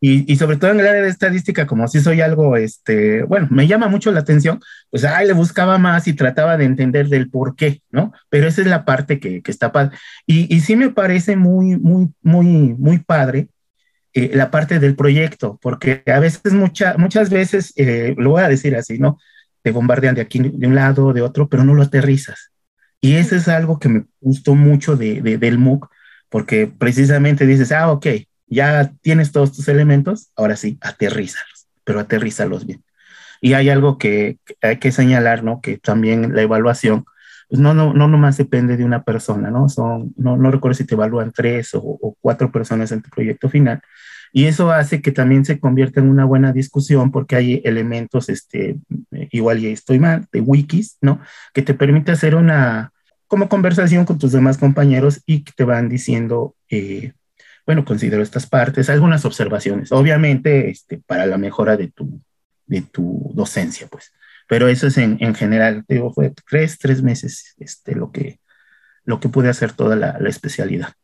Y, 0.00 0.32
y, 0.32 0.36
sobre 0.36 0.56
todo 0.56 0.70
en 0.70 0.78
el 0.78 0.86
área 0.86 1.02
de 1.02 1.08
estadística, 1.08 1.66
como 1.66 1.88
si 1.88 2.00
soy 2.00 2.20
algo, 2.20 2.56
este, 2.56 3.24
bueno, 3.24 3.48
me 3.50 3.66
llama 3.66 3.88
mucho 3.88 4.12
la 4.12 4.20
atención, 4.20 4.60
pues 4.90 5.04
ay, 5.04 5.26
le 5.26 5.32
buscaba 5.32 5.76
más 5.78 6.06
y 6.06 6.12
trataba 6.12 6.56
de 6.56 6.66
entender 6.66 7.08
del 7.08 7.30
por 7.30 7.56
qué, 7.56 7.82
¿no? 7.90 8.12
Pero 8.28 8.46
esa 8.46 8.60
es 8.60 8.68
la 8.68 8.84
parte 8.84 9.18
que, 9.18 9.42
que 9.42 9.50
está 9.50 9.72
padre. 9.72 9.96
Y, 10.24 10.54
y, 10.54 10.60
sí 10.60 10.76
me 10.76 10.90
parece 10.90 11.34
muy, 11.34 11.76
muy, 11.78 12.12
muy, 12.22 12.46
muy 12.78 12.98
padre 12.98 13.48
eh, 14.14 14.30
la 14.34 14.50
parte 14.50 14.78
del 14.78 14.94
proyecto, 14.96 15.58
porque 15.60 16.02
a 16.06 16.18
veces, 16.20 16.52
mucha, 16.52 16.96
muchas 16.96 17.28
veces, 17.30 17.72
eh, 17.76 18.14
lo 18.18 18.30
voy 18.30 18.42
a 18.42 18.48
decir 18.48 18.76
así, 18.76 18.98
¿no? 18.98 19.18
Te 19.62 19.72
bombardean 19.72 20.14
de 20.14 20.22
aquí, 20.22 20.38
de 20.38 20.66
un 20.66 20.74
lado, 20.74 21.12
de 21.12 21.22
otro, 21.22 21.48
pero 21.48 21.64
no 21.64 21.74
lo 21.74 21.82
aterrizas. 21.82 22.52
Y 23.00 23.14
eso 23.14 23.36
es 23.36 23.48
algo 23.48 23.78
que 23.78 23.88
me 23.88 24.04
gustó 24.20 24.54
mucho 24.54 24.96
de, 24.96 25.22
de, 25.22 25.38
del 25.38 25.58
MOOC, 25.58 25.88
porque 26.28 26.66
precisamente 26.66 27.46
dices, 27.46 27.72
ah, 27.72 27.90
ok, 27.92 28.06
ya 28.46 28.92
tienes 29.02 29.32
todos 29.32 29.52
tus 29.52 29.68
elementos, 29.68 30.30
ahora 30.36 30.56
sí, 30.56 30.78
aterrízalos, 30.80 31.68
pero 31.84 32.00
aterrízalos 32.00 32.66
bien. 32.66 32.82
Y 33.40 33.52
hay 33.54 33.70
algo 33.70 33.98
que, 33.98 34.38
hay 34.62 34.78
que 34.78 34.90
señalar, 34.90 35.44
¿no? 35.44 35.60
Que 35.60 35.78
también 35.78 36.34
la 36.34 36.42
evaluación, 36.42 37.04
pues 37.48 37.60
no, 37.60 37.72
no, 37.72 37.94
no 37.94 38.08
nomás 38.08 38.36
depende 38.36 38.76
de 38.76 38.84
una 38.84 39.04
persona, 39.04 39.50
¿no? 39.50 39.68
Son, 39.68 40.12
no, 40.16 40.36
no 40.36 40.50
recuerdo 40.50 40.74
si 40.74 40.84
te 40.84 40.94
evalúan 40.94 41.32
tres 41.32 41.74
o, 41.74 41.80
o, 41.80 42.16
cuatro 42.20 42.50
personas 42.50 42.90
en 42.92 43.02
tu 43.02 43.10
proyecto 43.10 43.48
final. 43.48 43.80
Y 44.32 44.44
eso 44.44 44.70
hace 44.70 45.00
que 45.00 45.12
también 45.12 45.44
se 45.44 45.58
convierta 45.58 46.00
en 46.00 46.08
una 46.08 46.24
buena 46.24 46.52
discusión 46.52 47.10
porque 47.10 47.36
hay 47.36 47.62
elementos, 47.64 48.28
este, 48.28 48.76
igual 49.30 49.60
ya 49.60 49.68
estoy 49.68 49.98
mal, 49.98 50.26
de 50.32 50.40
wikis, 50.40 50.98
¿no? 51.00 51.20
Que 51.54 51.62
te 51.62 51.74
permite 51.74 52.12
hacer 52.12 52.34
una, 52.34 52.92
como 53.26 53.48
conversación 53.48 54.04
con 54.04 54.18
tus 54.18 54.32
demás 54.32 54.58
compañeros 54.58 55.22
y 55.26 55.44
que 55.44 55.52
te 55.52 55.64
van 55.64 55.88
diciendo, 55.88 56.54
eh, 56.70 57.12
bueno, 57.66 57.84
considero 57.84 58.22
estas 58.22 58.46
partes, 58.46 58.90
algunas 58.90 59.24
observaciones, 59.24 59.92
obviamente 59.92 60.70
este, 60.70 60.98
para 60.98 61.26
la 61.26 61.38
mejora 61.38 61.76
de 61.76 61.88
tu, 61.88 62.20
de 62.66 62.82
tu 62.82 63.30
docencia, 63.34 63.86
pues. 63.88 64.12
Pero 64.48 64.68
eso 64.68 64.86
es 64.86 64.96
en, 64.96 65.18
en 65.20 65.34
general, 65.34 65.84
digo, 65.86 66.12
fue 66.12 66.32
tres, 66.48 66.78
tres 66.78 67.02
meses 67.02 67.54
este, 67.58 67.94
lo, 67.94 68.10
que, 68.10 68.40
lo 69.04 69.20
que 69.20 69.28
pude 69.28 69.50
hacer 69.50 69.72
toda 69.72 69.94
la, 69.94 70.18
la 70.18 70.28
especialidad. 70.30 70.94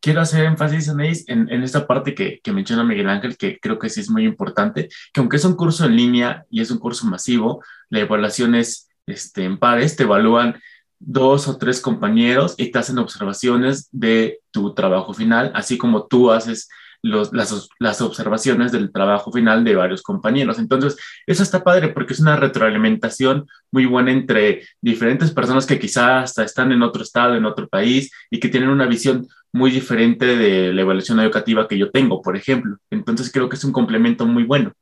Quiero 0.00 0.20
hacer 0.20 0.44
énfasis, 0.44 0.88
en, 1.26 1.48
esta 1.62 1.86
parte 1.86 2.14
que, 2.14 2.40
que, 2.42 2.52
menciona 2.52 2.84
Miguel 2.84 3.08
Ángel, 3.08 3.36
que 3.36 3.58
creo 3.58 3.78
que 3.78 3.88
sí 3.88 4.00
es 4.00 4.10
muy 4.10 4.24
importante, 4.24 4.88
que 5.12 5.20
aunque 5.20 5.36
es 5.36 5.44
un 5.44 5.56
curso 5.56 5.84
en 5.84 5.96
línea 5.96 6.44
y 6.50 6.60
es 6.60 6.70
un 6.70 6.78
curso 6.78 7.06
masivo, 7.06 7.62
la 7.90 8.00
evaluación 8.00 8.54
es 8.54 8.88
este, 9.06 9.44
en 9.44 9.58
pares, 9.58 9.96
te 9.96 10.04
evalúan 10.04 10.60
dos 10.98 11.48
o 11.48 11.58
tres 11.58 11.80
compañeros 11.80 12.54
y 12.58 12.70
te 12.70 12.78
hacen 12.78 12.98
observaciones 12.98 13.88
de 13.92 14.40
tu 14.50 14.74
trabajo 14.74 15.14
final, 15.14 15.52
así 15.54 15.78
como 15.78 16.06
tú 16.06 16.30
haces 16.30 16.68
los, 17.02 17.32
las, 17.32 17.68
las, 17.78 18.00
observaciones 18.00 18.72
del 18.72 18.92
trabajo 18.92 19.32
final 19.32 19.64
de 19.64 19.76
varios 19.76 20.02
compañeros. 20.02 20.58
Entonces, 20.58 20.96
eso 21.26 21.42
está 21.42 21.62
padre 21.62 21.88
porque 21.88 22.12
es 22.12 22.20
una 22.20 22.36
retroalimentación 22.36 23.46
muy 23.70 23.86
buena 23.86 24.12
entre 24.12 24.64
diferentes 24.80 25.30
personas 25.30 25.66
que 25.66 25.78
quizás 25.78 26.24
hasta 26.24 26.44
están 26.44 26.72
en 26.72 26.82
otro 26.82 27.02
estado, 27.02 27.34
en 27.34 27.44
otro 27.44 27.68
país 27.68 28.10
y 28.30 28.40
que 28.40 28.48
tienen 28.48 28.70
una 28.70 28.86
visión 28.86 29.26
muy 29.52 29.70
diferente 29.70 30.36
de 30.36 30.72
la 30.72 30.82
evaluación 30.82 31.20
educativa 31.20 31.68
que 31.68 31.78
yo 31.78 31.90
tengo, 31.90 32.20
por 32.20 32.36
ejemplo. 32.36 32.76
Entonces, 32.90 33.30
creo 33.32 33.48
que 33.48 33.56
es 33.56 33.64
un 33.64 33.72
complemento 33.72 34.26
muy 34.26 34.44
bueno. 34.44 34.72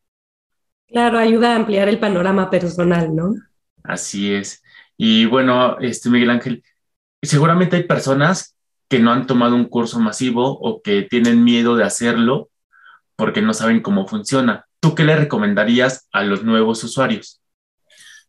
Claro, 0.88 1.18
ayuda 1.18 1.52
a 1.52 1.56
ampliar 1.56 1.88
el 1.88 1.98
panorama 1.98 2.48
personal, 2.48 3.14
¿no? 3.14 3.34
Así 3.82 4.32
es. 4.32 4.62
Y 4.96 5.26
bueno, 5.26 5.78
este 5.80 6.08
Miguel 6.10 6.30
Ángel, 6.30 6.64
seguramente 7.22 7.76
hay 7.76 7.84
personas 7.84 8.55
que 8.88 8.98
no 9.00 9.12
han 9.12 9.26
tomado 9.26 9.56
un 9.56 9.66
curso 9.66 9.98
masivo 9.98 10.58
o 10.58 10.82
que 10.82 11.02
tienen 11.02 11.44
miedo 11.44 11.76
de 11.76 11.84
hacerlo 11.84 12.50
porque 13.16 13.42
no 13.42 13.54
saben 13.54 13.80
cómo 13.80 14.06
funciona. 14.06 14.66
¿Tú 14.80 14.94
qué 14.94 15.04
le 15.04 15.16
recomendarías 15.16 16.06
a 16.12 16.22
los 16.22 16.44
nuevos 16.44 16.84
usuarios? 16.84 17.40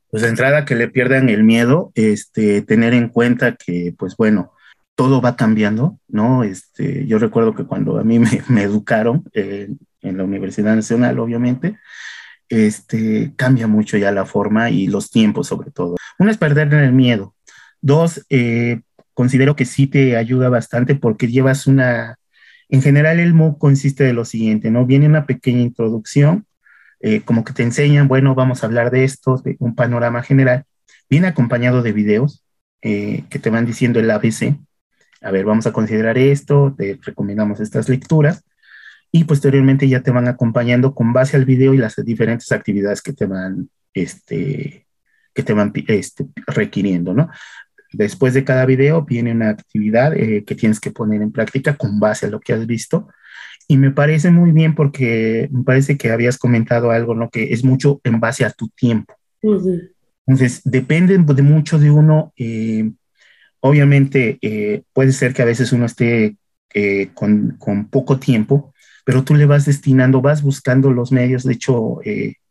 Pues 0.10 0.24
de 0.24 0.30
entrada 0.30 0.66
que 0.66 0.76
le 0.76 0.88
pierdan 0.88 1.30
el 1.30 1.44
miedo, 1.44 1.92
este, 1.94 2.62
tener 2.62 2.94
en 2.94 3.10
cuenta 3.10 3.56
que, 3.56 3.94
pues 3.98 4.16
bueno, 4.16 4.54
todo 4.96 5.22
va 5.22 5.36
cambiando, 5.36 6.00
¿no? 6.08 6.44
Este, 6.44 7.06
yo 7.06 7.20
recuerdo 7.20 7.54
que 7.54 7.66
cuando 7.66 8.00
a 8.00 8.04
mí 8.04 8.20
me, 8.20 8.30
educaron 8.64 9.24
eh, 9.34 9.70
en 10.02 10.18
la 10.18 10.24
Universidad 10.24 10.76
Nacional, 10.76 11.20
obviamente, 11.20 11.78
este, 12.50 13.34
cambia 13.36 13.68
mucho 13.68 13.98
ya 13.98 14.12
la 14.12 14.26
forma 14.26 14.70
y 14.70 14.88
los 14.88 15.12
tiempos 15.12 15.48
sobre 15.48 15.72
todo. 15.72 15.98
Uno 16.18 16.32
es 16.32 16.38
perder 16.38 16.74
el 16.74 16.94
miedo. 16.94 17.36
Dos, 17.82 18.26
eh, 18.30 18.82
considero 19.18 19.56
que 19.56 19.66
sí 19.66 19.88
te 19.88 20.16
ayuda 20.16 20.48
bastante 20.48 20.94
porque 20.94 21.28
llevas 21.28 21.66
una, 21.66 22.20
en 22.70 22.84
general 22.84 23.20
el 23.20 23.34
MOOC 23.34 23.58
consiste 23.58 24.04
de 24.04 24.14
lo 24.14 24.26
siguiente, 24.26 24.70
¿no? 24.70 24.86
Viene 24.86 25.08
una 25.08 25.26
pequeña 25.26 25.62
introducción, 25.62 26.46
eh, 27.00 27.22
como 27.22 27.44
que 27.44 27.52
te 27.52 27.64
enseñan, 27.64 28.08
bueno, 28.08 28.36
vamos 28.36 28.62
a 28.62 28.68
hablar 28.68 28.92
de 28.92 29.06
esto, 29.06 29.38
de 29.38 29.56
un 29.58 29.74
panorama 29.74 30.22
general. 30.22 30.66
Viene 31.10 31.26
acompañado 31.26 31.82
de 31.82 31.94
videos 31.94 32.44
eh, 32.84 33.24
que 33.32 33.40
te 33.40 33.50
van 33.50 33.66
diciendo 33.66 34.00
el 34.00 34.12
ABC. 34.12 34.56
A 35.22 35.32
ver, 35.32 35.46
vamos 35.46 35.66
a 35.66 35.74
considerar 35.74 36.20
esto, 36.20 36.76
te 36.78 37.00
recomendamos 37.02 37.60
estas 37.60 37.90
lecturas 37.90 38.44
y 39.12 39.24
posteriormente 39.24 39.90
ya 39.90 40.04
te 40.04 40.12
van 40.12 40.28
acompañando 40.28 40.94
con 40.94 41.12
base 41.12 41.38
al 41.38 41.46
video 41.46 41.74
y 41.74 41.78
las 41.78 41.96
diferentes 42.06 42.52
actividades 42.52 43.02
que 43.02 43.14
te 43.14 43.26
van, 43.26 43.68
este, 43.96 44.86
que 45.34 45.42
te 45.42 45.54
van 45.54 45.74
este, 45.88 46.28
requiriendo, 46.46 47.16
¿no? 47.16 47.32
Después 47.98 48.36
de 48.36 48.44
cada 48.44 48.68
video 48.68 49.02
viene 49.02 49.32
una 49.32 49.50
actividad 49.50 50.16
eh, 50.16 50.44
que 50.46 50.54
tienes 50.54 50.80
que 50.80 50.92
poner 50.92 51.24
en 51.24 51.32
práctica 51.32 51.76
con 51.76 52.00
base 52.00 52.28
a 52.28 52.30
lo 52.30 52.40
que 52.40 52.54
has 52.54 52.68
visto. 52.68 53.08
Y 53.68 53.78
me 53.78 53.90
parece 53.90 54.30
muy 54.30 54.52
bien 54.52 54.76
porque 54.76 55.50
me 55.52 55.64
parece 55.64 55.98
que 55.98 56.12
habías 56.12 56.38
comentado 56.38 56.92
algo, 56.92 57.16
¿no? 57.16 57.32
Que 57.32 57.54
es 57.54 57.64
mucho 57.64 58.00
en 58.04 58.20
base 58.20 58.46
a 58.46 58.52
tu 58.52 58.70
tiempo. 58.70 59.16
Entonces, 59.42 60.62
depende 60.64 61.18
de 61.18 61.42
mucho 61.42 61.80
de 61.80 61.90
uno. 61.90 62.34
Eh, 62.38 62.92
obviamente, 63.62 64.38
eh, 64.44 64.84
puede 64.94 65.12
ser 65.12 65.34
que 65.34 65.42
a 65.42 65.46
veces 65.46 65.72
uno 65.72 65.88
esté 65.88 66.38
con, 67.16 67.56
con, 67.58 67.90
poco 67.90 68.20
tiempo, 68.20 68.76
pero 69.04 69.24
tú 69.24 69.34
le 69.34 69.48
vas 69.48 69.66
destinando, 69.66 70.22
vas 70.22 70.44
buscando 70.44 70.92
los 70.92 71.12
medios. 71.12 71.44
De 71.44 71.54
hecho, 71.54 72.00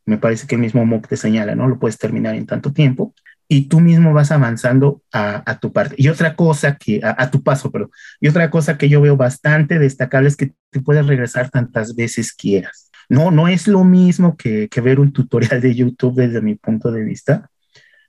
me 0.07 0.19
parece 0.19 0.49
que 0.49 0.57
el 0.57 0.61
mismo 0.61 0.85
MOOC 0.85 1.07
te 1.07 1.17
señala, 1.17 1.55
¿no? 1.55 1.69
Lo 1.69 1.79
puedes 1.79 1.99
terminar 1.99 2.35
en 2.35 2.47
tanto 2.47 2.73
tiempo 2.73 3.15
y 3.49 3.69
tú 3.69 3.81
mismo 3.81 4.13
vas 4.13 4.33
avanzando 4.33 5.03
a, 5.13 5.59
tu 5.61 5.73
parte. 5.73 5.95
Y 5.99 6.09
otra 6.09 6.35
cosa 6.35 6.77
que, 6.77 7.01
a, 7.03 7.31
tu 7.31 7.43
paso, 7.43 7.71
pero, 7.71 7.91
y 8.21 8.29
otra 8.29 8.51
cosa 8.51 8.77
que 8.77 8.89
yo 8.89 9.01
veo 9.01 9.17
bastante 9.17 9.79
destacable 9.79 10.29
es 10.29 10.37
que 10.37 10.53
te 10.71 10.81
puedes 10.81 11.07
regresar 11.07 11.51
tantas 11.51 11.95
veces 11.95 12.33
quieras. 12.33 12.91
No, 13.09 13.31
no 13.31 13.47
es 13.47 13.69
lo 13.69 13.85
mismo 13.85 14.37
que, 14.37 14.69
ver 14.83 14.99
un 14.99 15.13
tutorial 15.13 15.61
de 15.61 15.75
YouTube 15.75 16.17
desde 16.17 16.43
mi 16.43 16.57
punto 16.57 16.91
de 16.91 17.05
vista, 17.05 17.51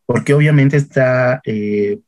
porque 0.06 0.34
obviamente 0.34 0.78
está, 0.78 1.40
eh, 1.46 2.00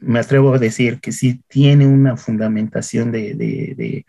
me 0.00 0.18
atrevo 0.18 0.54
a 0.54 0.58
decir 0.58 0.98
que 1.00 1.12
sí 1.12 1.40
tiene 1.48 1.86
una 1.86 2.16
fundamentación 2.16 3.12
de, 3.12 3.34
de, 3.34 4.06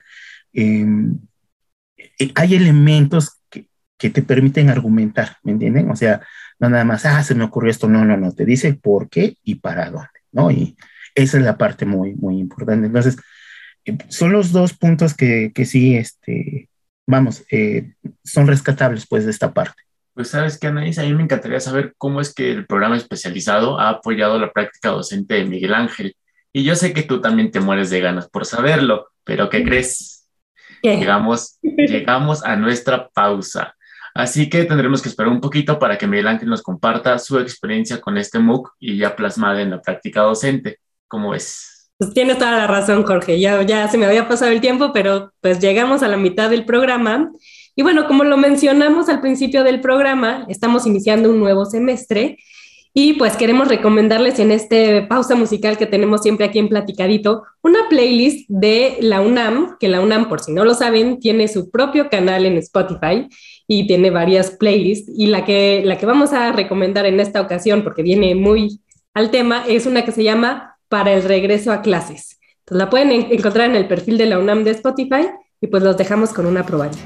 em, 0.54 1.20
eh, 1.98 2.32
hay 2.34 2.56
elementos 2.56 3.40
que, 3.52 3.68
que 4.00 4.10
te 4.10 4.24
permiten 4.24 4.70
argumentar, 4.70 5.38
¿me 5.44 5.52
entienden? 5.52 5.92
O 5.92 5.96
sea, 5.96 6.22
no 6.64 6.70
nada 6.70 6.86
más, 6.86 7.06
ah, 7.06 7.22
se 7.24 7.36
me 7.36 7.44
ocurrió 7.44 7.72
esto, 7.72 7.90
no, 7.90 8.06
no, 8.06 8.16
no, 8.16 8.32
te 8.32 8.46
dice 8.46 8.74
por 8.74 9.10
qué 9.10 9.36
y 9.44 9.56
para 9.56 9.92
dónde, 9.92 10.08
¿no? 10.32 10.50
Y 10.50 10.78
esa 11.14 11.38
es 11.38 11.44
la 11.44 11.58
parte 11.58 11.86
muy, 11.86 12.14
muy 12.14 12.40
importante. 12.40 12.88
Entonces, 12.88 13.18
eh, 13.84 13.98
son 14.08 14.32
los 14.32 14.54
dos 14.54 14.74
puntos 14.74 15.14
que, 15.14 15.52
que 15.54 15.66
sí, 15.66 15.98
este, 15.98 16.70
vamos, 17.06 17.44
eh, 17.52 17.92
son 18.24 18.48
rescatables 18.48 19.06
pues 19.06 19.26
de 19.26 19.32
esta 19.32 19.54
parte. 19.54 19.84
Pues 20.14 20.30
sabes 20.30 20.58
que 20.58 20.68
Anaís, 20.68 20.98
a 21.00 21.04
mí 21.04 21.14
me 21.14 21.24
encantaría 21.24 21.60
saber 21.60 21.96
cómo 21.98 22.22
es 22.22 22.34
que 22.34 22.52
el 22.52 22.66
programa 22.66 22.96
especializado 22.96 23.78
ha 23.78 23.90
apoyado 23.90 24.40
la 24.40 24.54
práctica 24.54 24.90
docente 24.90 25.34
de 25.34 25.44
Miguel 25.44 25.74
Ángel. 25.74 26.16
Y 26.54 26.64
yo 26.64 26.76
sé 26.76 26.94
que 26.94 27.04
tú 27.04 27.20
también 27.20 27.52
te 27.52 27.60
mueres 27.60 27.90
de 27.90 28.00
ganas 28.00 28.30
por 28.30 28.46
saberlo, 28.46 29.08
pero 29.26 29.50
¿qué 29.50 29.66
crees? 29.66 30.30
Llegamos, 30.82 31.58
llegamos 31.62 32.42
a 32.46 32.56
nuestra 32.56 33.10
pausa. 33.10 33.76
Así 34.14 34.50
que 34.50 34.64
tendremos 34.66 35.02
que 35.02 35.10
esperar 35.10 35.32
un 35.32 35.42
poquito 35.42 35.80
para 35.80 35.98
que 35.98 36.06
Miguel 36.06 36.28
Ángel 36.28 36.50
nos 36.50 36.62
comparta 36.62 37.18
su 37.18 37.40
experiencia 37.40 38.00
con 38.00 38.18
este 38.18 38.40
MOOC 38.40 38.74
y 38.80 38.98
ya 38.98 39.16
plasmada 39.16 39.62
en 39.62 39.72
la 39.72 39.82
práctica 39.82 40.22
docente. 40.22 40.80
¿Cómo 41.08 41.34
es? 41.34 41.90
Pues 41.98 42.14
tienes 42.14 42.38
toda 42.38 42.52
la 42.52 42.68
razón, 42.68 43.04
Jorge. 43.04 43.40
Ya, 43.40 43.62
ya 43.64 43.88
se 43.88 43.98
me 43.98 44.06
había 44.06 44.28
pasado 44.28 44.52
el 44.52 44.62
tiempo, 44.62 44.92
pero 44.94 45.32
pues 45.42 45.60
llegamos 45.60 46.04
a 46.04 46.08
la 46.08 46.18
mitad 46.18 46.50
del 46.50 46.66
programa. 46.66 47.32
Y 47.76 47.82
bueno, 47.82 48.08
como 48.08 48.24
lo 48.24 48.38
mencionamos 48.38 49.10
al 49.10 49.22
principio 49.22 49.64
del 49.64 49.82
programa, 49.82 50.46
estamos 50.48 50.86
iniciando 50.86 51.30
un 51.32 51.40
nuevo 51.40 51.66
semestre 51.66 52.38
y 52.96 53.14
pues 53.14 53.36
queremos 53.36 53.68
recomendarles 53.68 54.38
en 54.38 54.52
este 54.52 55.02
pausa 55.02 55.34
musical 55.34 55.78
que 55.78 55.88
tenemos 55.88 56.22
siempre 56.22 56.46
aquí 56.46 56.60
en 56.60 56.70
Platicadito, 56.70 57.44
una 57.64 57.90
playlist 57.90 58.48
de 58.50 58.98
la 59.02 59.22
UNAM, 59.22 59.78
que 59.80 59.88
la 59.88 60.00
UNAM, 60.00 60.30
por 60.30 60.42
si 60.42 60.54
no 60.54 60.64
lo 60.64 60.76
saben, 60.76 61.20
tiene 61.20 61.48
su 61.48 61.72
propio 61.72 62.10
canal 62.10 62.46
en 62.46 62.58
Spotify 62.58 63.28
y 63.68 63.88
tiene 63.88 64.10
varias 64.10 64.52
playlists. 64.52 65.12
Y 65.16 65.28
la 65.28 65.46
que, 65.46 65.82
la 65.86 65.98
que 65.98 66.06
vamos 66.06 66.34
a 66.34 66.52
recomendar 66.52 67.06
en 67.06 67.20
esta 67.20 67.42
ocasión, 67.42 67.84
porque 67.84 68.04
viene 68.04 68.36
muy 68.36 68.82
al 69.14 69.32
tema, 69.32 69.64
es 69.68 69.86
una 69.86 70.04
que 70.06 70.12
se 70.12 70.24
llama 70.24 70.78
Para 70.90 71.14
el 71.14 71.24
regreso 71.24 71.72
a 71.72 71.82
clases. 71.82 72.40
Entonces 72.60 72.78
la 72.78 72.90
pueden 72.90 73.12
encontrar 73.12 73.70
en 73.70 73.76
el 73.76 73.88
perfil 73.88 74.18
de 74.18 74.26
la 74.26 74.40
UNAM 74.40 74.64
de 74.64 74.72
Spotify 74.72 75.28
y 75.60 75.68
pues 75.68 75.84
los 75.84 75.98
dejamos 75.98 76.34
con 76.34 76.46
una 76.46 76.66
probadita. 76.66 77.02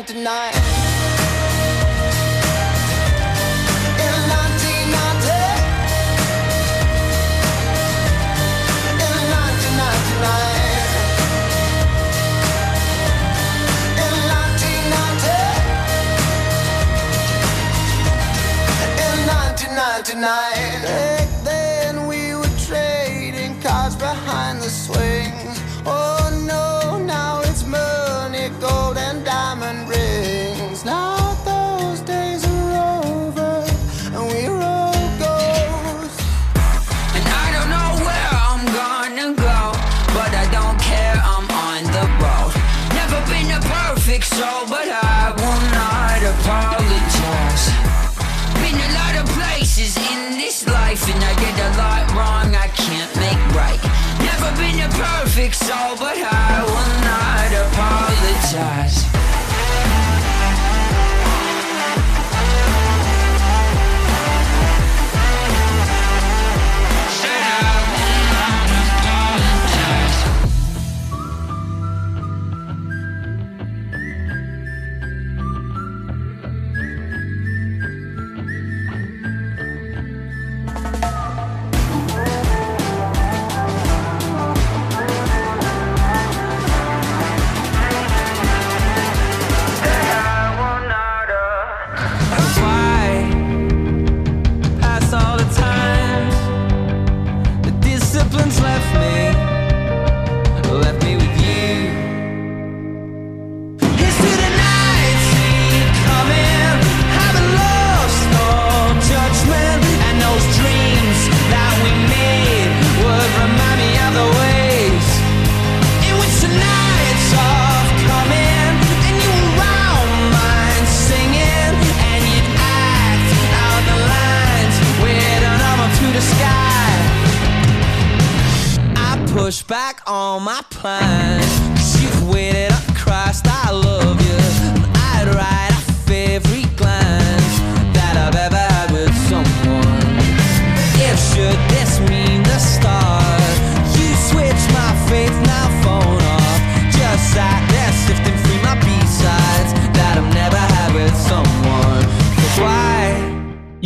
on 0.00 0.06
tonight. 0.06 0.56
Tonight, 20.02 20.80
back 20.82 21.44
then 21.44 22.06
we 22.08 22.34
were 22.34 22.48
trading 22.66 23.60
cars 23.60 23.94
behind 23.94 24.60
the 24.60 24.68
swings. 24.68 25.60
Oh, 25.86 26.09
perfect 55.40 55.64
soul, 55.64 55.96
but 55.96 56.18
I 56.18 56.64
will 56.64 57.04
not 57.04 57.09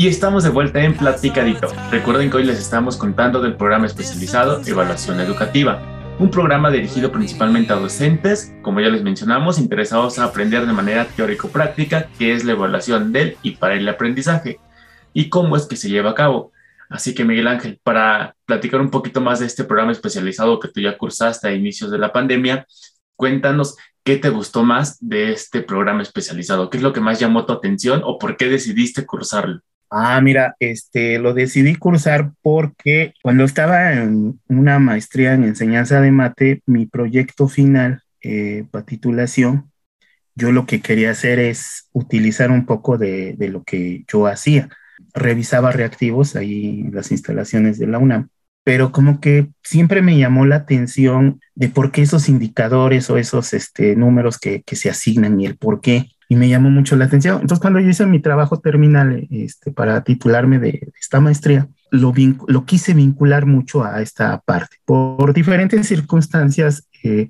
Y 0.05 0.09
estamos 0.09 0.45
de 0.45 0.51
vuelta 0.51 0.85
en 0.85 0.95
Platicadito. 0.95 1.69
Recuerden 1.91 2.29
que 2.29 2.37
hoy 2.37 2.45
les 2.45 2.59
estamos 2.59 2.99
contando 2.99 3.41
del 3.41 3.57
programa 3.57 3.87
especializado 3.87 4.61
Evaluación 4.67 5.19
Educativa, 5.19 5.81
un 6.19 6.31
programa 6.31 6.71
dirigido 6.71 7.11
principalmente 7.11 7.73
a 7.73 7.77
docentes, 7.77 8.53
como 8.61 8.81
ya 8.81 8.91
les 8.91 9.03
mencionamos, 9.03 9.59
interesados 9.59 10.19
a 10.19 10.25
aprender 10.25 10.67
de 10.67 10.75
manera 10.75 11.07
teórico-práctica 11.07 12.11
qué 12.19 12.35
es 12.35 12.45
la 12.45 12.53
evaluación 12.53 13.15
del 13.15 13.39
y 13.41 13.53
para 13.53 13.77
el 13.77 13.89
aprendizaje 13.89 14.61
y 15.15 15.31
cómo 15.31 15.57
es 15.57 15.65
que 15.65 15.77
se 15.77 15.89
lleva 15.89 16.11
a 16.11 16.15
cabo. 16.15 16.53
Así 16.91 17.15
que 17.15 17.25
Miguel 17.25 17.47
Ángel, 17.47 17.81
para 17.83 18.37
platicar 18.45 18.83
un 18.83 18.91
poquito 18.91 19.23
más 19.23 19.41
de 19.41 19.47
este 19.47 19.65
programa 19.65 19.93
especializado 19.93 20.61
que 20.61 20.69
tú 20.69 20.83
ya 20.83 20.99
cursaste 20.99 21.49
a 21.49 21.55
inicios 21.55 21.91
de 21.91 21.97
la 21.97 22.13
pandemia, 22.13 22.67
cuéntanos 23.17 23.75
qué 24.05 24.19
te 24.19 24.29
gustó 24.29 24.65
más 24.65 24.99
de 25.01 25.33
este 25.33 25.63
programa 25.63 26.03
especializado, 26.03 26.69
qué 26.69 26.77
es 26.77 26.83
lo 26.83 26.93
que 26.93 27.01
más 27.01 27.19
llamó 27.19 27.47
tu 27.47 27.55
atención 27.55 28.03
o 28.05 28.19
por 28.19 28.37
qué 28.37 28.51
decidiste 28.51 29.07
cursarlo. 29.07 29.63
Ah, 29.97 30.21
mira, 30.21 30.57
este, 30.59 31.21
lo 31.21 31.35
decidí 31.35 31.77
cursar 31.77 32.33
porque 32.43 33.15
cuando 33.23 33.45
estaba 33.45 33.93
en 33.93 34.41
una 34.49 34.81
maestría 34.81 35.35
en 35.35 35.45
enseñanza 35.45 36.01
de 36.01 36.11
mate, 36.11 36.63
mi 36.67 36.87
proyecto 36.87 37.47
final 37.47 38.03
eh, 38.21 38.65
para 38.73 38.85
titulación, 38.85 39.71
yo 40.35 40.51
lo 40.51 40.67
que 40.67 40.81
quería 40.81 41.13
hacer 41.13 41.39
es 41.39 41.89
utilizar 41.93 42.51
un 42.51 42.67
poco 42.67 42.99
de, 42.99 43.35
de, 43.35 43.49
lo 43.49 43.63
que 43.63 44.05
yo 44.09 44.27
hacía. 44.27 44.69
Revisaba 45.13 45.71
reactivos 45.71 46.35
ahí 46.35 46.81
en 46.81 46.93
las 46.93 47.13
instalaciones 47.13 47.79
de 47.79 47.87
la 47.87 47.99
UNAM, 47.99 48.31
pero 48.65 48.91
como 48.91 49.21
que 49.21 49.51
siempre 49.63 50.03
me 50.03 50.19
llamó 50.19 50.45
la 50.45 50.57
atención 50.57 51.41
de 51.55 51.69
por 51.69 51.93
qué 51.93 52.03
esos 52.03 52.29
indicadores 52.29 53.11
o 53.11 53.17
esos 53.17 53.55
este, 53.55 53.95
números 53.95 54.39
que, 54.39 54.65
que 54.65 54.75
se 54.75 54.91
asignan 54.91 55.41
y 55.41 55.47
el 55.47 55.57
por 55.57 55.81
qué 55.81 56.09
y 56.29 56.37
me 56.37 56.49
llamó 56.49 56.71
mucho 56.71 56.97
la 56.97 57.05
atención. 57.07 57.41
Entonces, 57.41 57.61
cuando 57.61 57.81
yo 57.81 57.89
hice 57.89 58.07
mi 58.07 58.21
trabajo 58.21 58.59
terminal 58.59 59.27
este, 59.31 59.71
para 59.71 60.03
titularme 60.05 60.59
de 60.59 60.93
esta 61.01 61.21
maestría, 61.21 61.69
lo, 61.91 62.13
lo 62.49 62.65
quise 62.65 62.95
vincular 62.95 63.47
mucho 63.47 63.85
a 63.85 64.01
esta 64.03 64.41
parte. 64.41 64.77
Por 64.85 65.33
diferentes 65.33 65.87
circunstancias, 65.87 66.89
eh, 67.03 67.29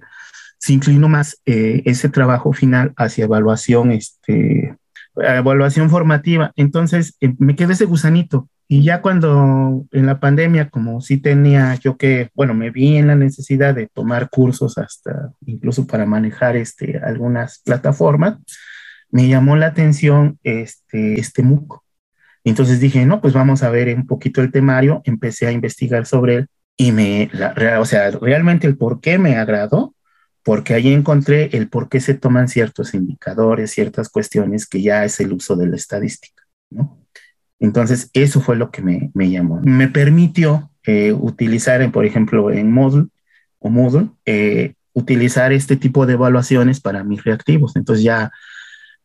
se 0.59 0.73
inclinó 0.73 1.09
más 1.09 1.41
eh, 1.45 1.83
ese 1.85 2.09
trabajo 2.09 2.53
final 2.53 2.95
hacia 2.97 3.25
evaluación, 3.25 3.93
este, 3.93 4.75
evaluación 5.17 5.91
formativa. 5.91 6.53
Entonces, 6.57 7.17
eh, 7.21 7.35
me 7.39 7.57
quedé 7.57 7.75
ese 7.75 7.85
gusanito. 7.85 8.49
Y 8.67 8.83
ya 8.83 9.03
cuando 9.03 9.85
en 9.93 10.07
la 10.07 10.21
pandemia, 10.21 10.71
como 10.71 11.03
sí 11.03 11.19
tenía 11.19 11.75
yo 11.75 11.99
que, 11.99 12.31
bueno, 12.35 12.55
me 12.55 12.71
vi 12.71 12.97
en 12.97 13.09
la 13.09 13.15
necesidad 13.15 13.75
de 13.75 13.89
tomar 13.89 14.31
cursos 14.31 14.79
hasta 14.79 15.33
incluso 15.45 15.87
para 15.87 16.07
manejar 16.07 16.57
este, 16.57 16.99
algunas 16.99 17.59
plataformas, 17.59 18.39
me 19.15 19.29
llamó 19.29 19.55
la 19.55 19.67
atención 19.67 20.41
este, 20.43 21.21
este 21.21 21.45
MOOC. 21.45 21.81
Entonces 22.43 22.81
dije, 22.81 23.07
no, 23.07 23.21
pues 23.21 23.33
vamos 23.33 23.63
a 23.63 23.71
ver 23.71 23.95
un 23.95 24.09
poquito 24.09 24.41
el 24.41 24.51
temario, 24.51 25.03
empecé 25.05 25.47
a 25.47 25.53
investigar 25.53 26.05
sobre 26.05 26.35
él 26.35 26.49
y 26.77 26.91
me, 26.91 27.31
o 27.79 27.85
sea, 27.85 28.11
realmente 28.11 28.67
el 28.67 28.77
por 28.77 29.01
qué 29.01 29.19
me 29.19 29.37
agradó, 29.37 29.95
porque 30.43 30.75
ahí 30.75 30.93
encontré 30.93 31.57
el 31.57 31.69
por 31.69 31.89
qué 31.89 32.01
se 32.01 32.15
toman 32.15 32.49
ciertos 32.49 32.93
indicadores, 32.93 33.71
ciertas 33.71 34.09
cuestiones 34.09 34.67
que 34.67 34.83
ya 34.83 35.05
es 35.05 35.21
el 35.21 35.33
uso 35.33 35.55
de 35.55 35.69
la 35.69 35.77
estadística, 35.77 36.43
¿no? 36.71 37.01
Entonces, 37.61 38.11
eso 38.15 38.41
fue 38.41 38.57
lo 38.57 38.73
que 38.73 38.83
me, 38.83 39.13
me 39.15 39.31
llamó. 39.31 39.61
Me 39.63 39.87
permitió 39.87 40.73
eh, 40.83 41.13
utilizar, 41.13 41.89
por 41.93 42.05
ejemplo, 42.05 42.51
en 42.51 42.73
Moodle 42.73 43.07
o 43.61 43.71
Moodle, 43.71 44.11
eh, 44.27 44.75
utilizar 44.93 45.53
este 45.53 45.77
tipo 45.77 46.05
de 46.05 46.15
evaluaciones 46.15 46.81
para 46.81 47.05
mis 47.05 47.23
reactivos. 47.23 47.77
Entonces 47.77 48.05
ya 48.05 48.33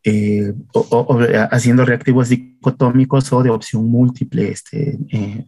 eh, 0.03 0.53
o, 0.73 1.19
haciendo 1.51 1.85
reactivos 1.85 2.29
dicotómicos 2.29 3.31
o 3.33 3.43
de 3.43 3.49
opción 3.49 3.89
múltiple, 3.89 4.49
este, 4.49 4.97
eh, 5.11 5.45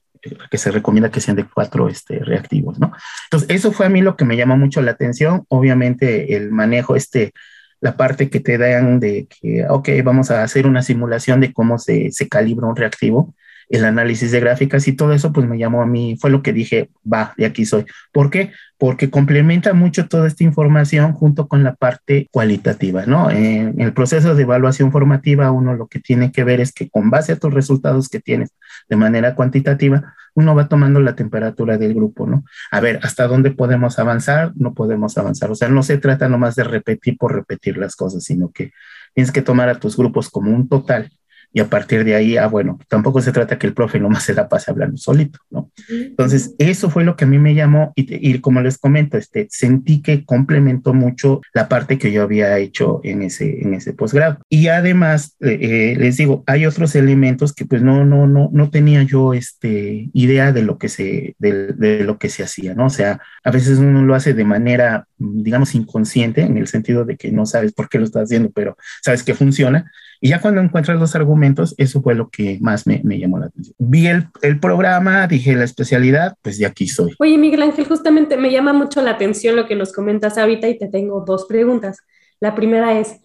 que 0.49 0.57
se 0.57 0.71
recomienda 0.71 1.09
que 1.09 1.21
sean 1.21 1.37
de 1.37 1.45
cuatro 1.45 1.87
este, 1.89 2.19
reactivos, 2.19 2.79
¿no? 2.79 2.91
Entonces, 3.25 3.49
eso 3.49 3.71
fue 3.71 3.85
a 3.85 3.89
mí 3.89 4.01
lo 4.01 4.15
que 4.15 4.25
me 4.25 4.37
llamó 4.37 4.57
mucho 4.57 4.81
la 4.81 4.91
atención. 4.91 5.45
Obviamente, 5.47 6.35
el 6.35 6.51
manejo, 6.51 6.95
este, 6.95 7.33
la 7.79 7.97
parte 7.97 8.29
que 8.29 8.39
te 8.39 8.57
dan 8.57 8.99
de 8.99 9.27
que, 9.27 9.65
ok, 9.67 9.89
vamos 10.03 10.29
a 10.31 10.43
hacer 10.43 10.67
una 10.67 10.83
simulación 10.83 11.39
de 11.39 11.53
cómo 11.53 11.79
se, 11.79 12.11
se 12.11 12.27
calibra 12.27 12.67
un 12.67 12.75
reactivo, 12.75 13.33
el 13.71 13.85
análisis 13.85 14.31
de 14.31 14.39
gráficas 14.41 14.87
y 14.87 14.93
todo 14.93 15.13
eso, 15.13 15.31
pues 15.31 15.47
me 15.47 15.57
llamó 15.57 15.81
a 15.81 15.85
mí, 15.85 16.17
fue 16.19 16.29
lo 16.29 16.43
que 16.43 16.51
dije, 16.51 16.89
va, 17.11 17.33
de 17.37 17.45
aquí 17.45 17.65
soy. 17.65 17.85
¿Por 18.11 18.29
qué? 18.29 18.51
Porque 18.77 19.09
complementa 19.09 19.73
mucho 19.73 20.07
toda 20.07 20.27
esta 20.27 20.43
información 20.43 21.13
junto 21.13 21.47
con 21.47 21.63
la 21.63 21.75
parte 21.75 22.27
cualitativa, 22.31 23.05
¿no? 23.05 23.31
En 23.31 23.79
el 23.79 23.93
proceso 23.93 24.35
de 24.35 24.43
evaluación 24.43 24.91
formativa, 24.91 25.51
uno 25.51 25.73
lo 25.75 25.87
que 25.87 25.99
tiene 25.99 26.31
que 26.31 26.43
ver 26.43 26.59
es 26.59 26.73
que 26.73 26.89
con 26.89 27.09
base 27.09 27.31
a 27.31 27.37
tus 27.37 27.53
resultados 27.53 28.09
que 28.09 28.19
tienes 28.19 28.49
de 28.89 28.97
manera 28.97 29.35
cuantitativa, 29.35 30.15
uno 30.33 30.53
va 30.53 30.67
tomando 30.67 30.99
la 30.99 31.15
temperatura 31.15 31.77
del 31.77 31.93
grupo, 31.93 32.27
¿no? 32.27 32.43
A 32.71 32.79
ver, 32.81 32.99
¿hasta 33.03 33.27
dónde 33.27 33.51
podemos 33.51 33.99
avanzar? 33.99 34.51
No 34.55 34.73
podemos 34.73 35.17
avanzar. 35.17 35.49
O 35.51 35.55
sea, 35.55 35.69
no 35.69 35.83
se 35.83 35.97
trata 35.97 36.27
nomás 36.27 36.55
de 36.55 36.63
repetir 36.63 37.17
por 37.17 37.33
repetir 37.33 37.77
las 37.77 37.95
cosas, 37.95 38.23
sino 38.23 38.51
que 38.51 38.71
tienes 39.13 39.31
que 39.31 39.41
tomar 39.41 39.69
a 39.69 39.79
tus 39.79 39.95
grupos 39.95 40.29
como 40.29 40.51
un 40.51 40.67
total 40.67 41.11
y 41.53 41.59
a 41.59 41.69
partir 41.69 42.05
de 42.05 42.15
ahí, 42.15 42.37
ah, 42.37 42.47
bueno, 42.47 42.79
tampoco 42.87 43.21
se 43.21 43.31
trata 43.31 43.57
que 43.57 43.67
el 43.67 43.73
profe 43.73 43.99
nomás 43.99 44.23
se 44.23 44.33
la 44.33 44.47
pase 44.47 44.71
hablando 44.71 44.97
solito, 44.97 45.39
¿no? 45.49 45.69
Entonces, 45.89 46.55
eso 46.57 46.89
fue 46.89 47.03
lo 47.03 47.15
que 47.15 47.25
a 47.25 47.27
mí 47.27 47.39
me 47.39 47.55
llamó 47.55 47.91
y, 47.95 48.39
como 48.39 48.61
les 48.61 48.77
comento, 48.77 49.17
este, 49.17 49.47
sentí 49.49 50.01
que 50.01 50.23
complementó 50.23 50.93
mucho 50.93 51.41
la 51.53 51.67
parte 51.67 51.97
que 51.97 52.11
yo 52.11 52.23
había 52.23 52.57
hecho 52.57 53.01
en 53.03 53.23
ese, 53.23 53.61
en 53.61 53.73
ese 53.73 53.93
posgrado. 53.93 54.39
Y 54.49 54.67
además, 54.67 55.35
eh, 55.41 55.57
eh, 55.61 55.95
les 55.97 56.17
digo, 56.17 56.43
hay 56.47 56.65
otros 56.65 56.95
elementos 56.95 57.53
que 57.53 57.65
pues 57.65 57.81
no, 57.81 58.05
no, 58.05 58.27
no, 58.27 58.49
no 58.53 58.69
tenía 58.69 59.03
yo 59.03 59.33
este, 59.33 60.09
idea 60.13 60.53
de 60.53 60.63
lo 60.63 60.77
que 60.77 60.87
se, 60.87 61.35
de, 61.37 61.73
de 61.73 62.03
lo 62.05 62.17
que 62.17 62.29
se 62.29 62.43
hacía, 62.43 62.73
¿no? 62.75 62.85
O 62.85 62.89
sea, 62.89 63.19
a 63.43 63.51
veces 63.51 63.79
uno 63.79 64.03
lo 64.03 64.15
hace 64.15 64.33
de 64.33 64.45
manera, 64.45 65.05
digamos, 65.17 65.75
inconsciente, 65.75 66.41
en 66.41 66.57
el 66.57 66.67
sentido 66.67 67.03
de 67.03 67.17
que 67.17 67.31
no 67.31 67.45
sabes 67.45 67.73
por 67.73 67.89
qué 67.89 67.97
lo 67.97 68.05
estás 68.05 68.23
haciendo, 68.23 68.51
pero 68.51 68.77
sabes 69.01 69.23
que 69.23 69.33
funciona 69.33 69.91
y 70.23 70.29
ya 70.29 70.39
cuando 70.39 70.61
encuentras 70.61 70.99
los 70.99 71.15
argumentos, 71.15 71.73
eso 71.79 71.99
fue 72.03 72.13
lo 72.13 72.29
que 72.29 72.59
más 72.61 72.85
me, 72.85 73.01
me 73.03 73.17
llamó 73.17 73.39
la 73.39 73.47
atención. 73.47 73.75
Vi 73.79 74.05
el, 74.05 74.27
el, 74.43 74.59
programa, 74.59 75.25
dije 75.25 75.55
la 75.55 75.63
especialidad, 75.63 76.35
pues 76.43 76.59
de 76.59 76.67
aquí 76.67 76.87
soy. 76.87 77.15
Oye, 77.17 77.39
Miguel 77.39 77.63
Ángel, 77.63 77.87
justamente 77.87 78.37
me 78.37 78.51
llama 78.51 78.71
mucho 78.71 79.01
la 79.01 79.11
atención 79.11 79.55
lo 79.55 79.65
que 79.65 79.75
nos 79.75 79.91
comentas 79.91 80.37
ahorita 80.37 80.69
y 80.69 80.77
te 80.77 80.89
tengo 80.89 81.25
dos 81.25 81.45
preguntas. 81.45 81.97
La 82.39 82.53
primera 82.53 82.99
es, 82.99 83.19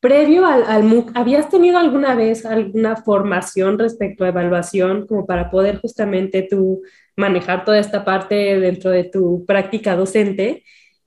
previo 0.00 0.44
al, 0.44 0.64
al 0.64 0.84
MOOC, 0.84 1.12
¿habías 1.14 1.48
tenido 1.48 1.78
alguna 1.78 2.14
vez 2.14 2.44
alguna 2.44 2.96
formación 2.96 3.78
respecto 3.78 4.24
a 4.24 4.28
evaluación 4.28 5.06
como 5.06 5.24
para 5.24 5.50
poder 5.50 5.80
justamente 5.80 6.46
tú 6.48 6.82
manejar 7.16 7.64
toda 7.64 7.78
esta 7.78 8.04
parte 8.04 8.60
dentro 8.60 8.90
de 8.90 9.04
tu 9.04 9.46
práctica 9.46 9.96
docente? 9.96 10.62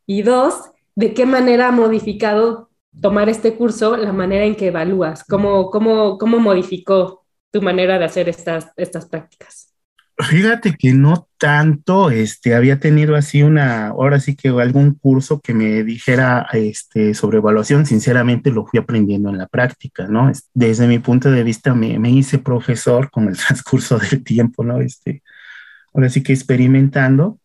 Y 0.08 0.24
dos, 0.24 0.72
¿de 0.96 1.14
qué 1.14 1.28
manera 1.28 1.68
ha 1.68 1.72
modificado 1.72 2.72
tomar 3.02 3.30
este 3.30 3.56
curso, 3.56 3.98
la 3.98 4.14
manera 4.14 4.46
en 4.46 4.56
que 4.56 4.68
evalúas, 4.68 5.24
cómo, 5.24 5.70
cómo, 5.70 6.18
cómo 6.18 6.40
modificó 6.40 7.26
tu 7.52 7.62
manera 7.62 8.00
de 8.00 8.06
hacer 8.06 8.30
estas, 8.30 8.72
estas 8.76 9.06
prácticas. 9.06 9.74
Fíjate 10.20 10.74
que 10.74 10.94
no 10.94 11.28
tanto, 11.38 12.10
este, 12.10 12.56
había 12.56 12.80
tenido 12.80 13.16
así 13.16 13.44
una, 13.44 13.90
ahora 13.90 14.20
sí 14.20 14.36
que 14.36 14.50
algún 14.50 14.96
curso 14.96 15.40
que 15.40 15.54
me 15.54 15.84
dijera 15.84 16.48
este, 16.54 17.14
sobre 17.14 17.38
evaluación, 17.38 17.86
sinceramente 17.86 18.50
lo 18.50 18.66
fui 18.66 18.80
aprendiendo 18.80 19.30
en 19.30 19.38
la 19.38 19.46
práctica, 19.46 20.08
¿no? 20.08 20.32
Desde 20.56 20.88
mi 20.88 20.98
punto 20.98 21.30
de 21.30 21.44
vista 21.44 21.76
me, 21.76 22.00
me 22.00 22.10
hice 22.10 22.40
profesor 22.40 23.12
con 23.12 23.28
el 23.28 23.38
transcurso 23.48 24.00
del 24.00 24.24
tiempo, 24.24 24.64
¿no? 24.64 24.82
Este, 24.82 25.22
ahora 25.94 26.10
sí 26.10 26.24
que 26.24 26.34
experimentando, 26.34 27.40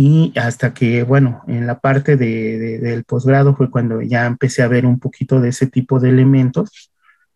y 0.00 0.32
hasta 0.38 0.72
que, 0.72 1.02
bueno, 1.02 1.42
en 1.48 1.66
la 1.66 1.80
parte 1.80 2.16
de, 2.16 2.78
del 2.78 3.02
posgrado 3.02 3.56
fue 3.56 3.68
cuando 3.68 4.00
ya 4.00 4.26
empecé 4.26 4.62
a 4.62 4.68
ver 4.68 4.86
un 4.86 5.00
poquito 5.00 5.40
de 5.40 5.48
ese 5.48 5.66
tipo 5.66 5.98
de 5.98 6.10
elementos. 6.10 6.92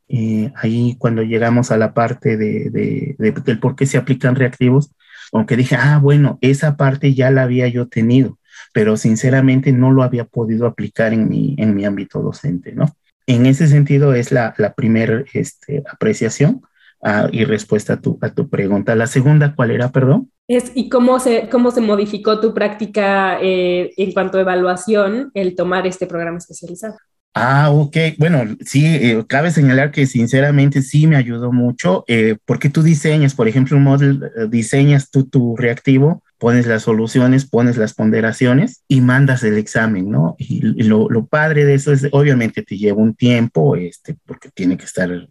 Eh, 0.09 0.53
ahí 0.55 0.95
cuando 1.01 1.25
llegamos 1.25 1.73
a 1.73 1.77
la 1.77 1.93
parte 1.93 2.37
de, 2.37 3.17
del 3.19 3.59
por 3.59 3.75
qué 3.75 3.85
se 3.85 3.99
aplican 3.99 4.37
reactivos, 4.37 4.93
aunque 5.33 5.57
dije, 5.57 5.75
ah, 5.75 5.99
bueno, 6.01 6.39
esa 6.41 6.77
parte 6.77 7.15
ya 7.15 7.33
la 7.33 7.43
había 7.43 7.67
yo 7.67 7.89
tenido, 7.89 8.39
pero 8.73 8.97
sinceramente 8.97 9.73
no 9.73 9.91
lo 9.91 10.05
había 10.05 10.25
podido 10.25 10.69
aplicar 10.69 11.13
en 11.13 11.29
mi, 11.29 11.57
en 11.59 11.75
mi 11.75 11.85
ámbito 11.85 12.23
docente, 12.23 12.73
¿no? 12.75 12.95
En 13.27 13.47
ese 13.47 13.67
sentido 13.67 14.15
es 14.15 14.31
la, 14.31 14.55
la 14.57 14.75
primera 14.75 15.25
este, 15.33 15.83
apreciación 15.93 16.63
y 17.33 17.45
respuesta 17.45 17.95
a 17.95 18.01
tu, 18.01 18.19
a 18.21 18.31
tu 18.31 18.49
pregunta. 18.49 18.95
La 18.95 19.07
segunda, 19.07 19.55
¿cuál 19.55 19.73
era, 19.73 19.91
perdón? 19.91 20.31
Es, 20.49 20.73
¿Y 20.75 20.89
cómo 20.89 21.19
se, 21.19 21.49
cómo 21.49 21.71
se 21.71 21.81
modificó 21.81 22.41
tu 22.41 22.55
práctica 22.55 23.39
eh, 23.41 23.93
en 23.97 24.13
cuanto 24.13 24.39
a 24.39 24.43
evaluación 24.43 25.31
el 25.35 25.55
tomar 25.55 25.87
este 25.87 26.07
programa 26.07 26.39
especializado? 26.39 26.97
Ah, 27.35 27.71
ok. 27.71 27.97
Bueno, 28.19 28.57
sí, 28.65 28.85
eh, 28.85 29.25
cabe 29.27 29.51
señalar 29.51 29.91
que 29.91 30.07
sinceramente 30.07 30.83
sí 30.83 31.07
me 31.07 31.17
ayudó 31.17 31.51
mucho, 31.51 32.05
eh, 32.07 32.37
porque 32.45 32.69
tú 32.69 32.83
diseñas, 32.83 33.35
por 33.35 33.49
ejemplo, 33.49 33.79
un 33.79 33.85
modelo, 33.85 34.29
diseñas 34.49 35.11
tú 35.11 35.25
tu 35.25 35.57
reactivo, 35.57 36.23
pones 36.39 36.67
las 36.67 36.83
soluciones, 36.83 37.49
pones 37.49 37.79
las 37.79 37.95
ponderaciones 37.95 38.83
y 38.87 39.01
mandas 39.01 39.45
el 39.45 39.57
examen, 39.57 40.11
¿no? 40.11 40.37
Y, 40.39 40.61
lo, 40.83 41.09
lo, 41.09 41.25
padre 41.27 41.65
de 41.65 41.75
eso 41.75 41.93
es, 41.93 42.07
obviamente 42.13 42.63
te 42.63 42.77
lleva 42.77 43.01
un 43.01 43.15
tiempo, 43.15 43.77
este, 43.77 44.17
porque 44.27 44.51
tiene 44.51 44.77
que 44.77 44.85
estar 44.85 45.29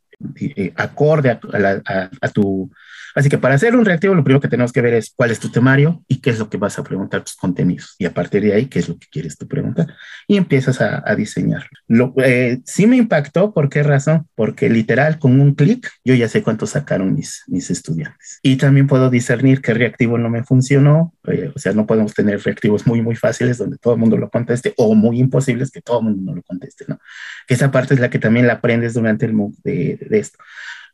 acorde 0.75 1.31
a, 1.31 1.39
a, 1.53 1.81
a, 1.85 2.09
a 2.21 2.29
tu 2.29 2.71
Así 3.15 3.29
que 3.29 3.37
para 3.37 3.55
hacer 3.55 3.75
un 3.75 3.85
reactivo, 3.85 4.15
lo 4.15 4.23
primero 4.23 4.41
que 4.41 4.47
tenemos 4.47 4.71
que 4.71 4.81
ver 4.81 4.93
es 4.93 5.13
cuál 5.15 5.31
es 5.31 5.39
tu 5.39 5.49
temario 5.49 6.03
y 6.07 6.21
qué 6.21 6.29
es 6.29 6.39
lo 6.39 6.49
que 6.49 6.57
vas 6.57 6.79
a 6.79 6.83
preguntar 6.83 7.23
tus 7.23 7.35
contenidos. 7.35 7.95
Y 7.97 8.05
a 8.05 8.13
partir 8.13 8.41
de 8.41 8.53
ahí, 8.53 8.65
qué 8.67 8.79
es 8.79 8.89
lo 8.89 8.97
que 8.97 9.07
quieres 9.11 9.37
tú 9.37 9.47
preguntar. 9.47 9.93
Y 10.27 10.37
empiezas 10.37 10.79
a, 10.81 11.01
diseñar. 11.15 11.67
Lo, 11.87 12.13
eh, 12.23 12.61
sí 12.65 12.87
me 12.87 12.95
impactó, 12.95 13.53
¿por 13.53 13.69
qué 13.69 13.83
razón? 13.83 14.27
Porque 14.33 14.69
literal, 14.69 15.19
con 15.19 15.39
un 15.41 15.55
clic, 15.55 15.89
yo 16.05 16.15
ya 16.15 16.29
sé 16.29 16.41
cuánto 16.41 16.65
sacaron 16.65 17.13
mis, 17.13 17.43
mis 17.47 17.69
estudiantes. 17.69 18.39
Y 18.41 18.55
también 18.55 18.87
puedo 18.87 19.09
discernir 19.09 19.61
qué 19.61 19.73
reactivo 19.73 20.17
no 20.17 20.29
me 20.29 20.43
funcionó. 20.43 21.13
Eh, 21.27 21.51
o 21.53 21.59
sea, 21.59 21.73
no 21.73 21.85
podemos 21.85 22.13
tener 22.13 22.41
reactivos 22.41 22.87
muy, 22.87 23.01
muy 23.01 23.15
fáciles 23.15 23.57
donde 23.57 23.77
todo 23.77 23.93
el 23.93 23.99
mundo 23.99 24.17
lo 24.17 24.29
conteste 24.29 24.73
o 24.77 24.95
muy 24.95 25.19
imposibles 25.19 25.69
que 25.69 25.81
todo 25.81 25.99
el 25.99 26.05
mundo 26.05 26.21
no 26.31 26.35
lo 26.35 26.43
conteste, 26.43 26.85
¿no? 26.87 26.99
Esa 27.47 27.71
parte 27.71 27.93
es 27.93 27.99
la 27.99 28.09
que 28.09 28.19
también 28.19 28.47
la 28.47 28.53
aprendes 28.53 28.93
durante 28.93 29.25
el 29.25 29.33
MOOC 29.33 29.55
de, 29.63 30.07
de 30.11 30.19
esto. 30.19 30.37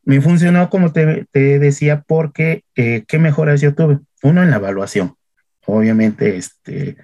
Me 0.03 0.21
funcionó, 0.21 0.69
como 0.69 0.93
te, 0.93 1.25
te 1.31 1.59
decía, 1.59 2.03
porque 2.07 2.63
eh, 2.75 3.03
¿qué 3.07 3.19
mejoras 3.19 3.59
yo 3.59 3.75
tuve? 3.75 3.99
Uno, 4.23 4.41
en 4.41 4.51
la 4.51 4.55
evaluación. 4.55 5.15
Obviamente, 5.65 6.37
este, 6.37 6.95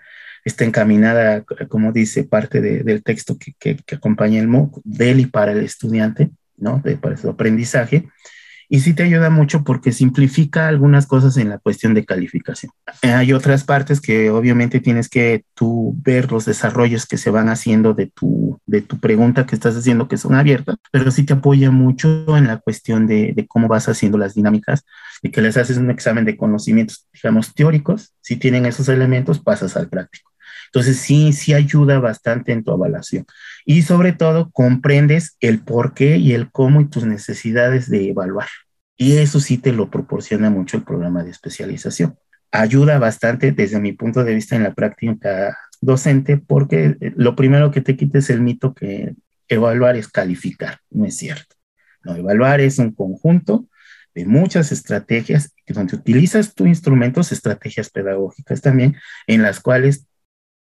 está 0.46 0.64
encaminada, 0.64 1.44
como 1.68 1.92
dice 1.92 2.24
parte 2.24 2.62
de, 2.62 2.84
del 2.84 3.04
texto 3.04 3.38
que, 3.38 3.54
que, 3.60 3.76
que, 3.86 3.96
acompaña 3.96 4.40
el 4.40 4.48
MOOC, 4.48 4.80
del 4.86 5.20
y 5.20 5.26
para 5.26 5.52
el 5.52 5.66
estudiante, 5.66 6.32
¿no? 6.56 6.80
De, 6.84 6.96
para 6.96 7.18
su 7.18 7.30
aprendizaje 7.30 8.08
y 8.74 8.80
sí 8.80 8.96
te 8.96 9.04
ayuda 9.04 9.30
mucho 9.30 9.64
porque 9.64 9.92
simplifica 9.92 10.68
algunas 10.68 11.06
cosas 11.06 11.38
en 11.38 11.48
la 11.48 11.60
cuestión 11.60 11.94
de 11.94 12.06
calificación. 12.06 12.72
Hay 13.04 13.32
otras 13.32 13.64
partes 13.66 14.02
que 14.02 14.32
obviamente 14.32 14.80
tienes 14.80 15.10
que 15.10 15.46
tú 15.54 15.96
ver 16.04 16.32
los 16.32 16.46
desarrollos 16.46 17.06
que 17.06 17.20
se 17.20 17.30
van 17.30 17.50
haciendo 17.50 17.94
de 17.94 18.08
tu, 18.08 18.60
de 18.66 18.82
tu 18.82 19.00
pregunta 19.00 19.46
que 19.46 19.54
estás 19.54 19.78
haciendo 19.78 20.08
que 20.08 20.18
son 20.18 20.34
abiertas, 20.34 20.78
pero 20.92 21.12
sí 21.12 21.24
te 21.24 21.34
apoya 21.34 21.70
mucho 21.70 22.36
en 22.36 22.48
la 22.48 22.58
cuestión 22.58 23.06
de, 23.06 23.34
de 23.36 23.46
cómo 23.46 23.68
vas 23.68 23.90
haciendo 23.90 24.18
las 24.18 24.34
dinámicas 24.34 24.84
y 25.22 25.30
que 25.30 25.44
les 25.44 25.56
haces 25.56 25.78
un 25.78 25.92
examen 25.92 26.26
de 26.26 26.36
conocimientos, 26.36 27.08
digamos, 27.14 27.54
teóricos. 27.54 28.16
Si 28.22 28.38
tienen 28.38 28.66
esos 28.66 28.90
elementos, 28.90 29.40
pasas 29.40 29.78
al 29.78 29.88
práctico. 29.88 30.32
Entonces 30.66 30.98
sí, 30.98 31.32
sí 31.34 31.54
ayuda 31.54 32.00
bastante 32.00 32.52
en 32.52 32.64
tu 32.64 32.74
evaluación. 32.74 33.28
Y 33.66 33.84
sobre 33.84 34.14
todo 34.14 34.50
comprendes 34.50 35.38
el 35.42 35.60
por 35.60 35.94
qué 35.94 36.18
y 36.18 36.34
el 36.34 36.50
cómo 36.52 36.82
y 36.82 36.90
tus 36.90 37.06
necesidades 37.06 37.88
de 37.88 38.10
evaluar. 38.10 38.48
Y 38.98 39.18
eso 39.18 39.40
sí 39.40 39.58
te 39.58 39.74
lo 39.74 39.90
proporciona 39.90 40.50
mucho 40.50 40.78
el 40.78 40.84
programa 40.84 41.24
de 41.24 41.32
especialización. 41.32 42.18
Ayuda 42.52 43.00
bastante 43.00 43.52
desde 43.52 43.80
mi 43.80 43.94
punto 43.94 44.24
de 44.24 44.36
vista 44.36 44.56
en 44.56 44.64
la 44.64 44.74
práctica 44.74 45.58
docente 45.82 46.38
porque 46.38 46.96
lo 47.16 47.36
primero 47.36 47.72
que 47.72 47.82
te 47.82 47.98
quita 47.98 48.20
es 48.20 48.30
el 48.30 48.42
mito 48.42 48.74
que 48.74 49.16
evaluar 49.48 49.96
es 49.96 50.08
calificar. 50.08 50.80
No 50.90 51.06
es 51.06 51.18
cierto. 51.18 51.56
No, 52.04 52.16
evaluar 52.16 52.62
es 52.62 52.80
un 52.80 52.94
conjunto 52.94 53.68
de 54.14 54.26
muchas 54.26 54.72
estrategias 54.72 55.54
donde 55.68 55.96
utilizas 55.96 56.54
tus 56.54 56.68
instrumentos, 56.68 57.32
estrategias 57.32 57.90
pedagógicas 57.90 58.62
también, 58.62 58.96
en 59.28 59.42
las 59.42 59.60
cuales 59.60 60.08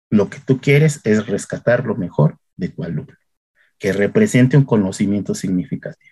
lo 0.10 0.30
que 0.30 0.40
tú 0.40 0.60
quieres 0.60 1.02
es 1.04 1.26
rescatar 1.28 1.86
lo 1.86 1.96
mejor 1.96 2.38
de 2.56 2.70
tu 2.70 2.84
alumno, 2.84 3.18
que 3.78 3.94
represente 3.94 4.58
un 4.58 4.66
conocimiento 4.66 5.36
significativo. 5.36 6.11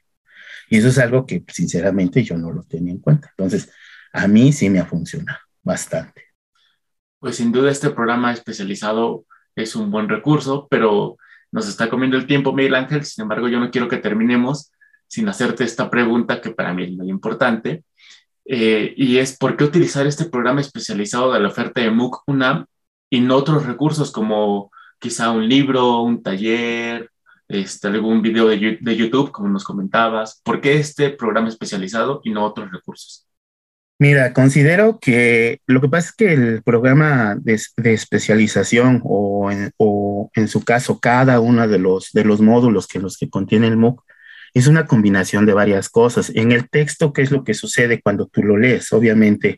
Y 0.70 0.78
eso 0.78 0.90
es 0.90 0.98
algo 1.00 1.26
que 1.26 1.44
sinceramente 1.48 2.24
yo 2.24 2.38
no 2.38 2.52
lo 2.52 2.64
tenía 2.64 2.94
en 2.94 3.00
cuenta. 3.00 3.30
Entonces, 3.38 3.72
a 4.14 4.28
mí 4.28 4.54
sí 4.54 4.70
me 4.70 4.80
ha 4.80 4.86
funcionado 4.86 5.40
bastante. 5.64 6.24
Pues 7.20 7.36
sin 7.36 7.52
duda 7.52 7.72
este 7.72 7.90
programa 7.90 8.32
especializado 8.32 9.26
es 9.56 9.76
un 9.76 9.92
buen 9.92 10.08
recurso, 10.08 10.68
pero 10.70 11.18
nos 11.52 11.68
está 11.68 11.90
comiendo 11.90 12.18
el 12.18 12.28
tiempo, 12.28 12.54
Miguel 12.54 12.76
Ángel. 12.76 13.04
Sin 13.04 13.24
embargo, 13.24 13.50
yo 13.50 13.60
no 13.60 13.72
quiero 13.72 13.88
que 13.88 13.98
terminemos 13.98 14.72
sin 15.08 15.28
hacerte 15.28 15.64
esta 15.64 15.90
pregunta 15.90 16.40
que 16.40 16.52
para 16.52 16.74
mí 16.74 16.84
es 16.84 16.92
muy 16.92 17.10
importante. 17.10 17.84
Eh, 18.46 18.94
y 18.96 19.18
es, 19.18 19.38
¿por 19.38 19.58
qué 19.58 19.64
utilizar 19.64 20.08
este 20.08 20.26
programa 20.26 20.62
especializado 20.62 21.34
de 21.34 21.40
la 21.40 21.50
oferta 21.50 21.82
de 21.82 21.92
MOOC 21.92 22.24
UNAM 22.28 22.66
y 23.10 23.20
no 23.22 23.36
otros 23.36 23.66
recursos 23.66 24.12
como 24.12 24.72
quizá 25.00 25.32
un 25.32 25.48
libro, 25.48 26.02
un 26.02 26.22
taller, 26.22 27.10
este, 27.50 27.88
algún 27.88 28.22
video 28.22 28.48
de, 28.48 28.96
YouTube, 28.96 29.32
como 29.32 29.50
nos 29.50 29.64
comentabas? 29.64 30.40
¿Por 30.44 30.62
qué 30.62 30.78
este 30.78 31.10
programa 31.10 31.50
especializado 31.50 32.22
y 32.24 32.30
no 32.32 32.46
otros 32.46 32.72
recursos? 32.72 33.26
Mira, 33.98 34.32
considero 34.32 35.00
que 35.00 35.60
lo 35.66 35.82
que 35.82 35.90
pasa 35.90 36.10
es 36.10 36.16
que 36.16 36.34
el 36.34 36.64
programa 36.64 37.36
de, 37.36 37.60
de 37.76 37.94
especialización 37.94 39.02
o 39.04 39.52
en, 39.52 39.72
o 39.76 40.32
en, 40.36 40.48
su 40.48 40.64
caso 40.64 41.00
cada 41.02 41.42
uno 41.42 41.68
de 41.68 41.80
los, 41.80 42.14
de 42.14 42.24
los 42.24 42.40
módulos 42.40 42.88
que 42.88 43.00
los 43.00 43.18
que 43.18 43.30
contiene 43.30 43.68
el 43.68 43.76
MOOC 43.76 44.02
es 44.54 44.68
una 44.68 44.86
combinación 44.86 45.46
de 45.46 45.54
varias 45.54 45.90
cosas. 45.90 46.32
En 46.34 46.52
el 46.52 46.70
texto, 46.70 47.12
¿qué 47.12 47.24
es 47.24 47.32
lo 47.32 47.44
que 47.44 47.54
sucede 47.54 48.02
cuando 48.02 48.28
tú 48.28 48.42
lo 48.42 48.58
lees? 48.58 48.94
Obviamente, 48.94 49.58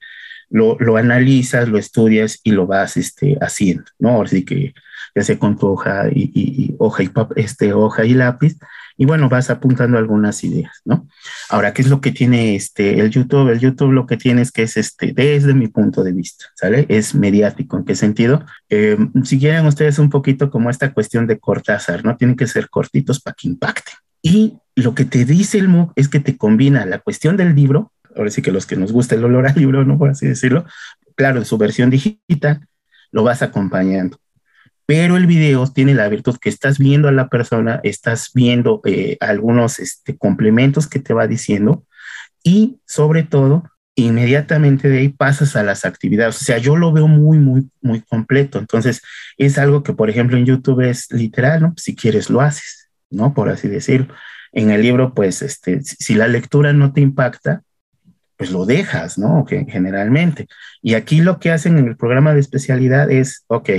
lo, 0.50 0.78
lo 0.80 0.98
analizas, 0.98 1.70
lo 1.70 1.78
estudias 1.78 2.40
y 2.44 2.52
lo 2.52 2.68
vas 2.68 2.98
este, 2.98 3.38
haciendo, 3.42 3.86
¿no? 4.00 4.22
Así 4.22 4.44
que 4.44 4.74
ya 5.16 5.24
sea 5.24 5.38
con 5.40 5.58
tu 5.58 5.68
hoja 5.68 6.08
y, 6.12 6.76
hoja, 6.80 7.04
y 7.04 7.08
pap- 7.08 7.34
este, 7.36 7.74
hoja 7.74 8.06
y 8.06 8.14
lápiz, 8.14 8.58
y 8.98 9.06
bueno, 9.06 9.30
vas 9.30 9.50
apuntando 9.50 9.98
algunas 9.98 10.44
ideas, 10.44 10.82
¿no? 10.86 11.08
Ahora, 11.50 11.74
¿qué 11.74 11.82
es 11.82 11.90
lo 11.90 12.02
que 12.02 12.12
tiene 12.12 12.56
este, 12.56 13.00
el 13.00 13.10
YouTube? 13.10 13.50
El 13.50 13.60
YouTube 13.60 13.92
lo 13.92 14.06
que 14.06 14.18
tiene 14.18 14.42
es 14.42 14.52
que 14.52 14.64
es, 14.64 14.78
este, 14.78 15.14
desde 15.14 15.54
mi 15.54 15.68
punto 15.70 16.04
de 16.04 16.12
vista, 16.12 16.46
¿sale? 16.56 16.86
Es 16.88 17.16
mediático. 17.16 17.78
¿En 17.78 17.86
qué 17.86 17.96
sentido? 17.96 18.46
Eh, 18.70 18.98
si 19.24 19.40
quieren 19.40 19.66
ustedes 19.66 19.98
un 19.98 20.10
poquito 20.10 20.52
como 20.52 20.70
esta 20.70 20.94
cuestión 20.94 21.26
de 21.26 21.40
Cortázar, 21.40 22.06
¿no? 22.06 22.16
Tienen 22.16 22.36
que 22.36 22.48
ser 22.48 22.70
cortitos 22.70 23.20
para 23.22 23.34
que 23.34 23.48
impacten. 23.48 23.96
Y 24.22 24.60
lo 24.76 24.94
que 24.94 25.06
te 25.06 25.26
dice 25.26 25.58
el 25.58 25.68
MOOC 25.68 25.94
es 25.96 26.08
que 26.08 26.20
te 26.20 26.38
combina 26.38 26.86
la 26.86 27.00
cuestión 27.00 27.38
del 27.38 27.56
libro, 27.56 27.92
ahora 28.16 28.30
sí 28.30 28.42
que 28.42 28.52
los 28.52 28.68
que 28.68 28.76
nos 28.76 28.92
gusta 28.92 29.16
el 29.16 29.24
olor 29.24 29.48
al 29.48 29.56
libro, 29.56 29.84
¿no? 29.84 29.98
Por 29.98 30.10
así 30.10 30.28
decirlo, 30.28 30.66
claro, 31.16 31.40
en 31.40 31.46
su 31.46 31.58
versión 31.58 31.90
digital, 31.90 32.68
lo 33.12 33.24
vas 33.24 33.42
acompañando. 33.42 34.18
Pero 34.92 35.16
el 35.16 35.26
video 35.26 35.66
tiene 35.68 35.94
la 35.94 36.10
virtud 36.10 36.36
que 36.38 36.50
estás 36.50 36.78
viendo 36.78 37.08
a 37.08 37.14
la 37.14 37.30
persona, 37.30 37.80
estás 37.82 38.32
viendo 38.34 38.82
eh, 38.84 39.16
algunos 39.22 39.80
este, 39.80 40.18
complementos 40.18 40.86
que 40.86 41.00
te 41.00 41.14
va 41.14 41.28
diciendo 41.28 41.86
y 42.44 42.82
sobre 42.86 43.24
todo, 43.24 43.64
inmediatamente 43.96 44.90
de 44.90 45.00
ahí 45.00 45.08
pasas 45.08 45.56
a 45.56 45.64
las 45.64 45.86
actividades. 45.86 46.42
O 46.42 46.44
sea, 46.44 46.58
yo 46.58 46.76
lo 46.76 46.92
veo 46.92 47.08
muy, 47.08 47.40
muy, 47.40 47.70
muy 47.82 48.02
completo. 48.02 48.60
Entonces, 48.60 49.02
es 49.38 49.58
algo 49.58 49.82
que, 49.82 49.94
por 49.94 50.10
ejemplo, 50.10 50.36
en 50.36 50.46
YouTube 50.46 50.82
es 50.82 51.10
literal, 51.10 51.62
¿no? 51.62 51.74
Si 51.78 51.96
quieres, 51.96 52.30
lo 52.30 52.42
haces, 52.42 52.90
¿no? 53.10 53.34
Por 53.34 53.48
así 53.48 53.70
decirlo. 53.70 54.14
En 54.52 54.72
el 54.72 54.82
libro, 54.82 55.14
pues, 55.14 55.42
este, 55.42 55.82
si 55.84 56.16
la 56.16 56.28
lectura 56.28 56.74
no 56.74 56.92
te 56.92 57.00
impacta, 57.00 57.64
pues 58.36 58.52
lo 58.52 58.66
dejas, 58.66 59.18
¿no? 59.18 59.46
Que 59.46 59.66
generalmente. 59.70 60.48
Y 60.82 60.96
aquí 60.96 61.22
lo 61.22 61.40
que 61.40 61.52
hacen 61.52 61.78
en 61.78 61.88
el 61.88 61.96
programa 61.96 62.34
de 62.34 62.42
especialidad 62.42 63.10
es, 63.10 63.46
ok, 63.48 63.70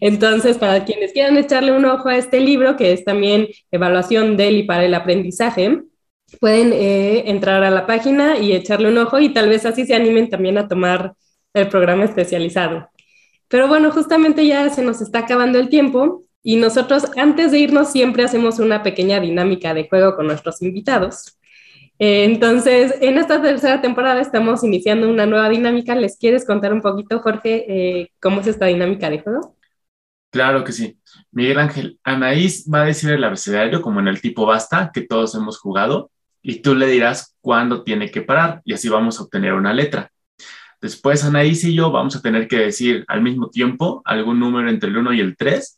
Entonces, 0.02 0.58
para 0.58 0.86
quienes 0.86 1.14
quieran 1.14 1.38
echarle 1.38 1.72
un 1.72 1.86
ojo 1.86 2.10
a 2.10 2.18
este 2.18 2.40
libro, 2.40 2.76
que 2.76 2.94
es 2.94 3.04
también 3.04 3.48
Evaluación 3.72 4.38
del 4.38 4.58
y 4.58 4.64
para 4.64 4.86
el 4.86 4.94
aprendizaje, 4.94 5.82
pueden 6.40 6.74
eh, 6.74 7.30
entrar 7.30 7.64
a 7.64 7.70
la 7.70 7.86
página 7.86 8.38
y 8.38 8.54
echarle 8.54 8.90
un 8.90 8.98
ojo 8.98 9.20
y 9.20 9.30
tal 9.30 9.50
vez 9.50 9.66
así 9.66 9.86
se 9.86 9.96
animen 9.96 10.30
también 10.30 10.58
a 10.58 10.68
tomar 10.68 11.14
el 11.54 11.68
programa 11.70 12.06
especializado. 12.06 12.90
Pero 13.48 13.68
bueno, 13.68 13.92
justamente 13.92 14.46
ya 14.46 14.70
se 14.70 14.82
nos 14.82 15.02
está 15.02 15.20
acabando 15.20 15.60
el 15.60 15.70
tiempo 15.70 16.24
y 16.44 16.56
nosotros 16.56 17.06
antes 17.18 17.52
de 17.52 17.60
irnos 17.60 17.92
siempre 17.92 18.24
hacemos 18.24 18.60
una 18.60 18.84
pequeña 18.84 19.20
dinámica 19.20 19.74
de 19.74 19.88
juego 19.88 20.16
con 20.16 20.28
nuestros 20.28 20.62
invitados. 20.62 21.38
Eh, 22.00 22.26
entonces, 22.26 22.96
en 23.02 23.18
esta 23.18 23.42
tercera 23.42 23.82
temporada 23.82 24.22
estamos 24.22 24.64
iniciando 24.64 25.10
una 25.10 25.26
nueva 25.26 25.50
dinámica. 25.50 25.96
¿Les 25.96 26.18
quieres 26.18 26.46
contar 26.46 26.74
un 26.74 26.82
poquito, 26.82 27.20
Jorge, 27.20 27.66
eh, 27.68 28.12
cómo 28.22 28.42
es 28.42 28.48
esta 28.48 28.68
dinámica 28.68 29.10
de 29.10 29.20
juego? 29.20 29.58
Claro 30.30 30.64
que 30.64 30.72
sí. 30.72 31.00
Miguel 31.32 31.60
Ángel, 31.60 32.00
Anaís 32.04 32.70
va 32.72 32.84
a 32.84 32.86
decir 32.86 33.10
el 33.12 33.24
abecedario 33.24 33.82
como 33.82 34.00
en 34.00 34.08
el 34.08 34.22
tipo 34.22 34.46
basta 34.46 34.92
que 34.94 35.02
todos 35.02 35.34
hemos 35.36 35.60
jugado 35.60 36.12
y 36.42 36.62
tú 36.62 36.76
le 36.76 36.88
dirás 36.88 37.36
cuándo 37.42 37.84
tiene 37.84 38.12
que 38.12 38.22
parar 38.22 38.62
y 38.64 38.74
así 38.74 38.90
vamos 38.90 39.20
a 39.20 39.24
obtener 39.24 39.54
una 39.54 39.74
letra. 39.74 40.12
Después 40.80 41.24
Anaís 41.24 41.64
y 41.64 41.74
yo 41.74 41.92
vamos 41.92 42.16
a 42.16 42.22
tener 42.22 42.48
que 42.48 42.58
decir 42.58 43.04
al 43.08 43.22
mismo 43.22 43.50
tiempo 43.50 44.02
algún 44.06 44.40
número 44.40 44.70
entre 44.70 44.90
el 44.90 44.98
1 44.98 45.14
y 45.14 45.20
el 45.22 45.36
3 45.36 45.77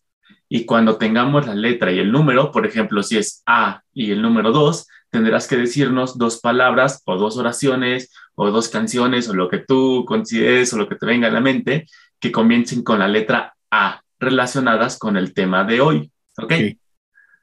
y 0.50 0.66
cuando 0.66 0.98
tengamos 0.98 1.46
la 1.46 1.54
letra 1.54 1.92
y 1.92 2.00
el 2.00 2.12
número, 2.12 2.52
por 2.52 2.66
ejemplo, 2.66 3.04
si 3.04 3.18
es 3.18 3.44
A 3.46 3.84
y 3.94 4.12
el 4.12 4.22
número 4.22 4.52
2, 4.52 4.88
tendrás 5.12 5.48
que 5.48 5.56
decirnos 5.56 6.18
dos 6.18 6.40
palabras 6.42 7.04
o 7.06 7.18
dos 7.18 7.38
oraciones 7.38 8.12
o 8.36 8.50
dos 8.50 8.68
canciones 8.68 9.30
o 9.30 9.36
lo 9.36 9.48
que 9.48 9.60
tú 9.60 10.06
consideres 10.08 10.74
o 10.74 10.78
lo 10.78 10.90
que 10.90 10.96
te 10.96 11.06
venga 11.06 11.28
a 11.28 11.32
la 11.32 11.40
mente 11.40 11.86
que 12.20 12.32
comiencen 12.32 12.84
con 12.84 13.00
la 13.00 13.08
letra 13.08 13.54
A 13.70 14.02
relacionadas 14.20 14.98
con 14.98 15.18
el 15.18 15.34
tema 15.34 15.64
de 15.64 15.82
hoy. 15.82 16.12
¿Ok? 16.38 16.52
Ok. 16.52 16.80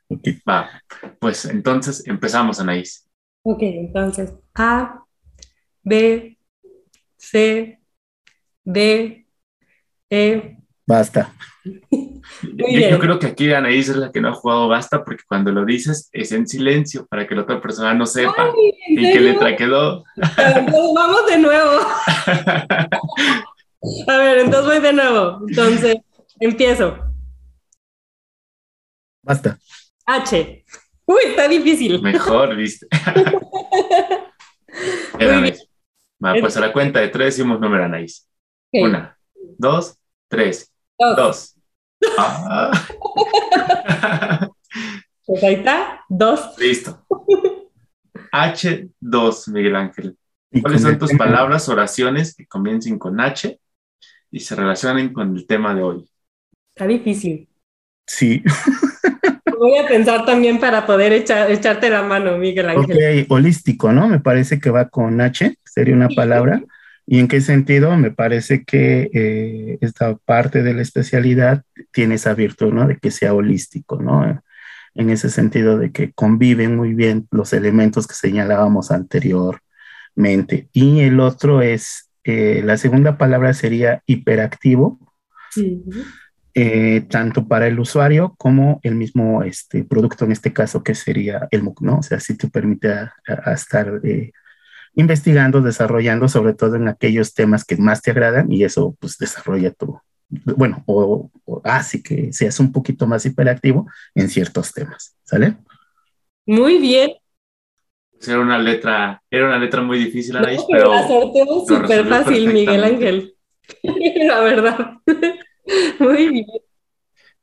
Ok. 0.09 0.29
Va. 0.49 0.83
Pues 1.19 1.45
entonces 1.47 2.07
empezamos, 2.07 2.61
Anaís. 2.61 3.09
Ok, 3.43 3.63
entonces 3.63 4.35
A, 4.55 5.05
B, 5.83 6.39
C, 7.17 7.81
D, 8.65 9.27
E. 10.11 10.56
Basta. 10.87 11.33
Yo, 11.65 12.67
bien. 12.69 12.91
yo 12.91 12.99
creo 13.01 13.19
que 13.19 13.27
aquí 13.27 13.53
Anaís 13.53 13.89
es 13.89 13.97
la 13.97 14.13
que 14.13 14.21
no 14.21 14.29
ha 14.29 14.33
jugado 14.33 14.69
basta 14.69 15.05
porque 15.05 15.25
cuando 15.27 15.51
lo 15.51 15.65
dices 15.65 16.09
es 16.13 16.31
en 16.31 16.47
silencio 16.47 17.05
para 17.07 17.27
que 17.27 17.35
la 17.35 17.43
otra 17.43 17.61
persona 17.61 17.93
no 17.93 18.07
sepa 18.07 18.53
¿En 18.89 19.05
en 19.05 19.13
qué 19.13 19.21
letra 19.21 19.57
quedó. 19.57 20.05
Entonces, 20.15 20.73
vamos 20.95 21.27
de 21.27 21.39
nuevo. 21.39 21.73
A 24.09 24.17
ver, 24.17 24.39
entonces 24.39 24.67
voy 24.67 24.81
de 24.81 24.93
nuevo. 24.93 25.41
Entonces, 25.49 25.97
empiezo. 26.41 26.99
Basta. 29.23 29.59
H. 30.05 30.65
Uy, 31.05 31.21
está 31.27 31.49
difícil. 31.49 32.03
Mejor, 32.03 32.57
viste. 32.57 32.87
Va, 36.25 36.35
pues 36.41 36.57
a 36.57 36.61
la 36.61 36.73
cuenta 36.73 37.01
de 37.01 37.09
tres 37.09 37.37
decimos 37.37 37.61
número, 37.61 37.85
Anaís. 37.85 38.29
Una, 38.73 39.17
dos, 39.59 39.99
tres, 40.29 40.73
dos. 40.99 41.17
dos. 41.17 41.57
Ah. 42.19 42.71
Pues 45.27 45.43
ahí 45.43 45.55
está. 45.55 46.01
Dos. 46.09 46.57
Listo. 46.59 47.05
H2, 48.33 49.49
Miguel 49.53 49.77
Ángel. 49.77 50.17
¿Cuáles 50.63 50.83
son 50.83 50.99
tus 50.99 51.13
palabras, 51.15 51.69
oraciones 51.69 52.35
que 52.35 52.47
comiencen 52.47 52.99
con 52.99 53.21
H 53.21 53.59
y 54.31 54.41
se 54.41 54.55
relacionen 54.55 55.13
con 55.13 55.37
el 55.37 55.47
tema 55.47 55.75
de 55.75 55.83
hoy? 55.83 56.09
Está 56.75 56.87
difícil. 56.87 57.49
Sí. 58.07 58.43
Voy 59.59 59.79
a 59.79 59.89
pensar 59.89 60.25
también 60.25 60.61
para 60.61 60.87
poder 60.87 61.13
echar- 61.13 61.51
echarte 61.51 61.89
la 61.91 62.03
mano, 62.03 62.37
Miguel 62.39 62.69
Ángel. 62.69 63.25
Ok, 63.25 63.31
holístico, 63.31 63.91
¿no? 63.93 64.07
Me 64.07 64.21
parece 64.21 64.61
que 64.61 64.71
va 64.71 64.89
con 64.89 65.21
H, 65.21 65.59
sería 65.65 65.95
una 65.95 66.09
palabra. 66.09 66.63
¿Y 67.07 67.21
en 67.21 67.29
qué 67.29 67.41
sentido? 67.41 67.97
Me 67.97 68.11
parece 68.11 68.65
que 68.65 69.11
eh, 69.15 69.79
esta 69.81 70.17
parte 70.17 70.63
de 70.63 70.75
la 70.75 70.83
especialidad 70.83 71.63
tiene 71.93 72.17
esa 72.17 72.35
virtud, 72.35 72.73
¿no? 72.73 72.87
De 72.89 72.99
que 72.99 73.13
sea 73.13 73.33
holístico, 73.33 74.03
¿no? 74.03 74.43
En 74.95 75.11
ese 75.11 75.31
sentido 75.31 75.79
de 75.79 75.93
que 75.93 76.13
conviven 76.13 76.75
muy 76.75 76.95
bien 76.95 77.29
los 77.31 77.53
elementos 77.53 78.07
que 78.07 78.15
señalábamos 78.15 78.91
anteriormente. 78.91 80.69
Y 80.73 81.01
el 81.01 81.21
otro 81.21 81.63
es, 81.63 82.11
eh, 82.25 82.63
la 82.65 82.77
segunda 82.77 83.17
palabra 83.19 83.55
sería 83.55 84.03
hiperactivo. 84.07 84.99
Ujú. 85.57 85.91
eh, 86.55 87.03
tanto 87.09 87.47
para 87.49 87.67
el 87.67 87.79
usuario 87.79 88.35
como 88.39 88.81
el 88.83 88.95
mismo 88.95 89.43
este, 89.43 89.85
producto, 89.85 90.25
en 90.25 90.33
este 90.33 90.53
caso, 90.53 90.83
que 90.83 90.95
sería 90.95 91.49
el 91.51 91.63
MOOC, 91.63 91.83
¿no? 91.83 91.99
O 91.99 92.03
sea, 92.03 92.19
si 92.19 92.37
te 92.37 92.49
permite 92.49 92.93
a, 92.93 93.15
a 93.27 93.53
estar 93.53 94.01
eh, 94.05 94.33
investigando, 94.97 95.61
desarrollando, 95.61 96.29
sobre 96.29 96.55
todo 96.55 96.75
en 96.75 96.89
aquellos 96.89 97.35
temas 97.35 97.65
que 97.65 97.77
más 97.77 98.03
te 98.03 98.11
agradan 98.11 98.51
y 98.51 98.65
eso 98.65 98.97
pues 98.99 99.19
desarrolla 99.19 99.71
tu, 99.71 100.01
bueno, 100.29 100.83
o, 100.87 101.31
hace 101.65 102.03
que 102.03 102.33
seas 102.33 102.59
un 102.59 102.73
poquito 102.73 103.07
más 103.07 103.25
hiperactivo 103.25 103.87
en 104.15 104.29
ciertos 104.29 104.73
temas, 104.73 105.17
¿sale? 105.23 105.57
Muy 106.47 106.79
bien. 106.79 107.13
Era 108.27 108.41
una 108.41 108.59
letra, 108.59 109.23
era 109.31 109.47
una 109.47 109.59
letra 109.59 109.83
muy 109.83 109.99
difícil, 109.99 110.37
Anaís, 110.37 110.61
no, 110.61 110.67
pero, 110.71 110.91
pero 111.33 111.59
la 111.59 111.67
súper 111.67 112.07
fácil, 112.07 112.53
Miguel 112.53 112.83
Ángel. 112.83 113.35
la 113.83 114.41
verdad. 114.41 114.93
muy 115.99 116.29
bien. 116.29 116.47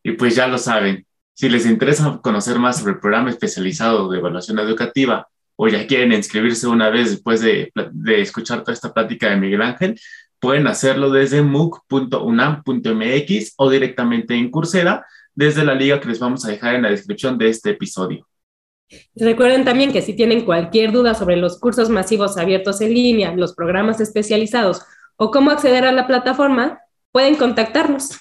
Y 0.01 0.13
pues 0.13 0.35
ya 0.35 0.47
lo 0.47 0.57
saben, 0.57 1.05
si 1.33 1.47
les 1.47 1.67
interesa 1.67 2.19
conocer 2.23 2.57
más 2.57 2.79
sobre 2.79 2.93
el 2.93 2.99
programa 2.99 3.29
especializado 3.29 4.09
de 4.09 4.17
evaluación 4.17 4.59
educativa 4.59 5.27
o 5.55 5.67
ya 5.67 5.87
quieren 5.87 6.11
inscribirse 6.11 6.67
una 6.67 6.89
vez 6.89 7.11
después 7.11 7.41
de, 7.41 7.71
de 7.91 8.21
escuchar 8.21 8.61
toda 8.61 8.73
esta 8.73 8.93
plática 8.93 9.29
de 9.29 9.37
Miguel 9.37 9.61
Ángel, 9.61 9.99
pueden 10.39 10.67
hacerlo 10.67 11.09
desde 11.09 11.41
mooc.unam.mx 11.41 13.53
o 13.57 13.69
directamente 13.69 14.35
en 14.35 14.51
Coursera 14.51 15.05
desde 15.33 15.63
la 15.63 15.73
liga 15.73 15.99
que 15.99 16.09
les 16.09 16.19
vamos 16.19 16.45
a 16.45 16.49
dejar 16.49 16.75
en 16.75 16.83
la 16.83 16.89
descripción 16.89 17.37
de 17.37 17.49
este 17.49 17.71
episodio. 17.71 18.27
Recuerden 19.15 19.65
también 19.65 19.91
que 19.91 20.01
si 20.01 20.15
tienen 20.15 20.45
cualquier 20.45 20.91
duda 20.91 21.15
sobre 21.15 21.37
los 21.37 21.59
cursos 21.59 21.89
masivos 21.89 22.37
abiertos 22.37 22.81
en 22.81 22.93
línea, 22.93 23.33
los 23.33 23.55
programas 23.55 23.99
especializados 23.99 24.81
o 25.15 25.31
cómo 25.31 25.51
acceder 25.51 25.85
a 25.85 25.91
la 25.91 26.07
plataforma, 26.07 26.79
pueden 27.11 27.35
contactarnos. 27.35 28.19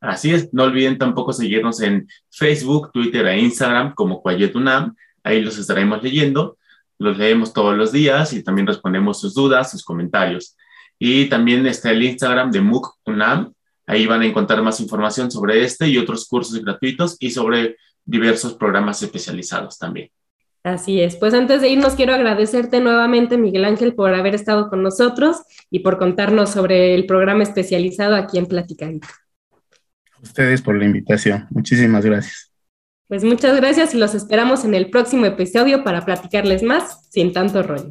Así 0.00 0.34
es, 0.34 0.52
no 0.52 0.64
olviden 0.64 0.98
tampoco 0.98 1.32
seguirnos 1.32 1.80
en 1.80 2.08
Facebook, 2.30 2.90
Twitter 2.92 3.26
e 3.26 3.38
Instagram 3.38 3.94
como 3.94 4.20
Quayetunam 4.20 4.94
Ahí 5.24 5.40
los 5.40 5.58
estaremos 5.58 6.02
leyendo, 6.02 6.58
los 6.98 7.16
leemos 7.16 7.52
todos 7.52 7.76
los 7.76 7.92
días 7.92 8.32
y 8.32 8.42
también 8.42 8.66
respondemos 8.66 9.20
sus 9.20 9.34
dudas, 9.34 9.70
sus 9.70 9.84
comentarios. 9.84 10.56
Y 10.98 11.28
también 11.28 11.66
está 11.66 11.90
el 11.90 12.02
Instagram 12.02 12.50
de 12.50 12.60
MOOC 12.60 12.98
UNAM. 13.06 13.52
Ahí 13.86 14.06
van 14.06 14.22
a 14.22 14.26
encontrar 14.26 14.62
más 14.62 14.80
información 14.80 15.30
sobre 15.30 15.64
este 15.64 15.88
y 15.88 15.98
otros 15.98 16.26
cursos 16.28 16.62
gratuitos 16.62 17.16
y 17.18 17.30
sobre 17.30 17.76
diversos 18.04 18.54
programas 18.54 19.02
especializados 19.02 19.78
también. 19.78 20.10
Así 20.62 21.00
es. 21.00 21.16
Pues 21.16 21.34
antes 21.34 21.60
de 21.60 21.70
irnos, 21.70 21.94
quiero 21.94 22.14
agradecerte 22.14 22.80
nuevamente, 22.80 23.36
Miguel 23.36 23.64
Ángel, 23.64 23.94
por 23.94 24.14
haber 24.14 24.36
estado 24.36 24.70
con 24.70 24.82
nosotros 24.82 25.38
y 25.70 25.80
por 25.80 25.98
contarnos 25.98 26.50
sobre 26.50 26.94
el 26.94 27.06
programa 27.06 27.42
especializado 27.42 28.14
aquí 28.14 28.38
en 28.38 28.46
Platicadito. 28.46 29.08
Ustedes 30.22 30.62
por 30.62 30.76
la 30.76 30.84
invitación. 30.84 31.48
Muchísimas 31.50 32.04
gracias. 32.04 32.51
Pues 33.12 33.24
muchas 33.24 33.54
gracias 33.56 33.92
y 33.92 33.98
los 33.98 34.14
esperamos 34.14 34.64
en 34.64 34.72
el 34.72 34.88
próximo 34.88 35.26
episodio 35.26 35.84
para 35.84 36.06
platicarles 36.06 36.62
más 36.62 37.10
sin 37.10 37.34
tanto 37.34 37.62
rollo. 37.62 37.90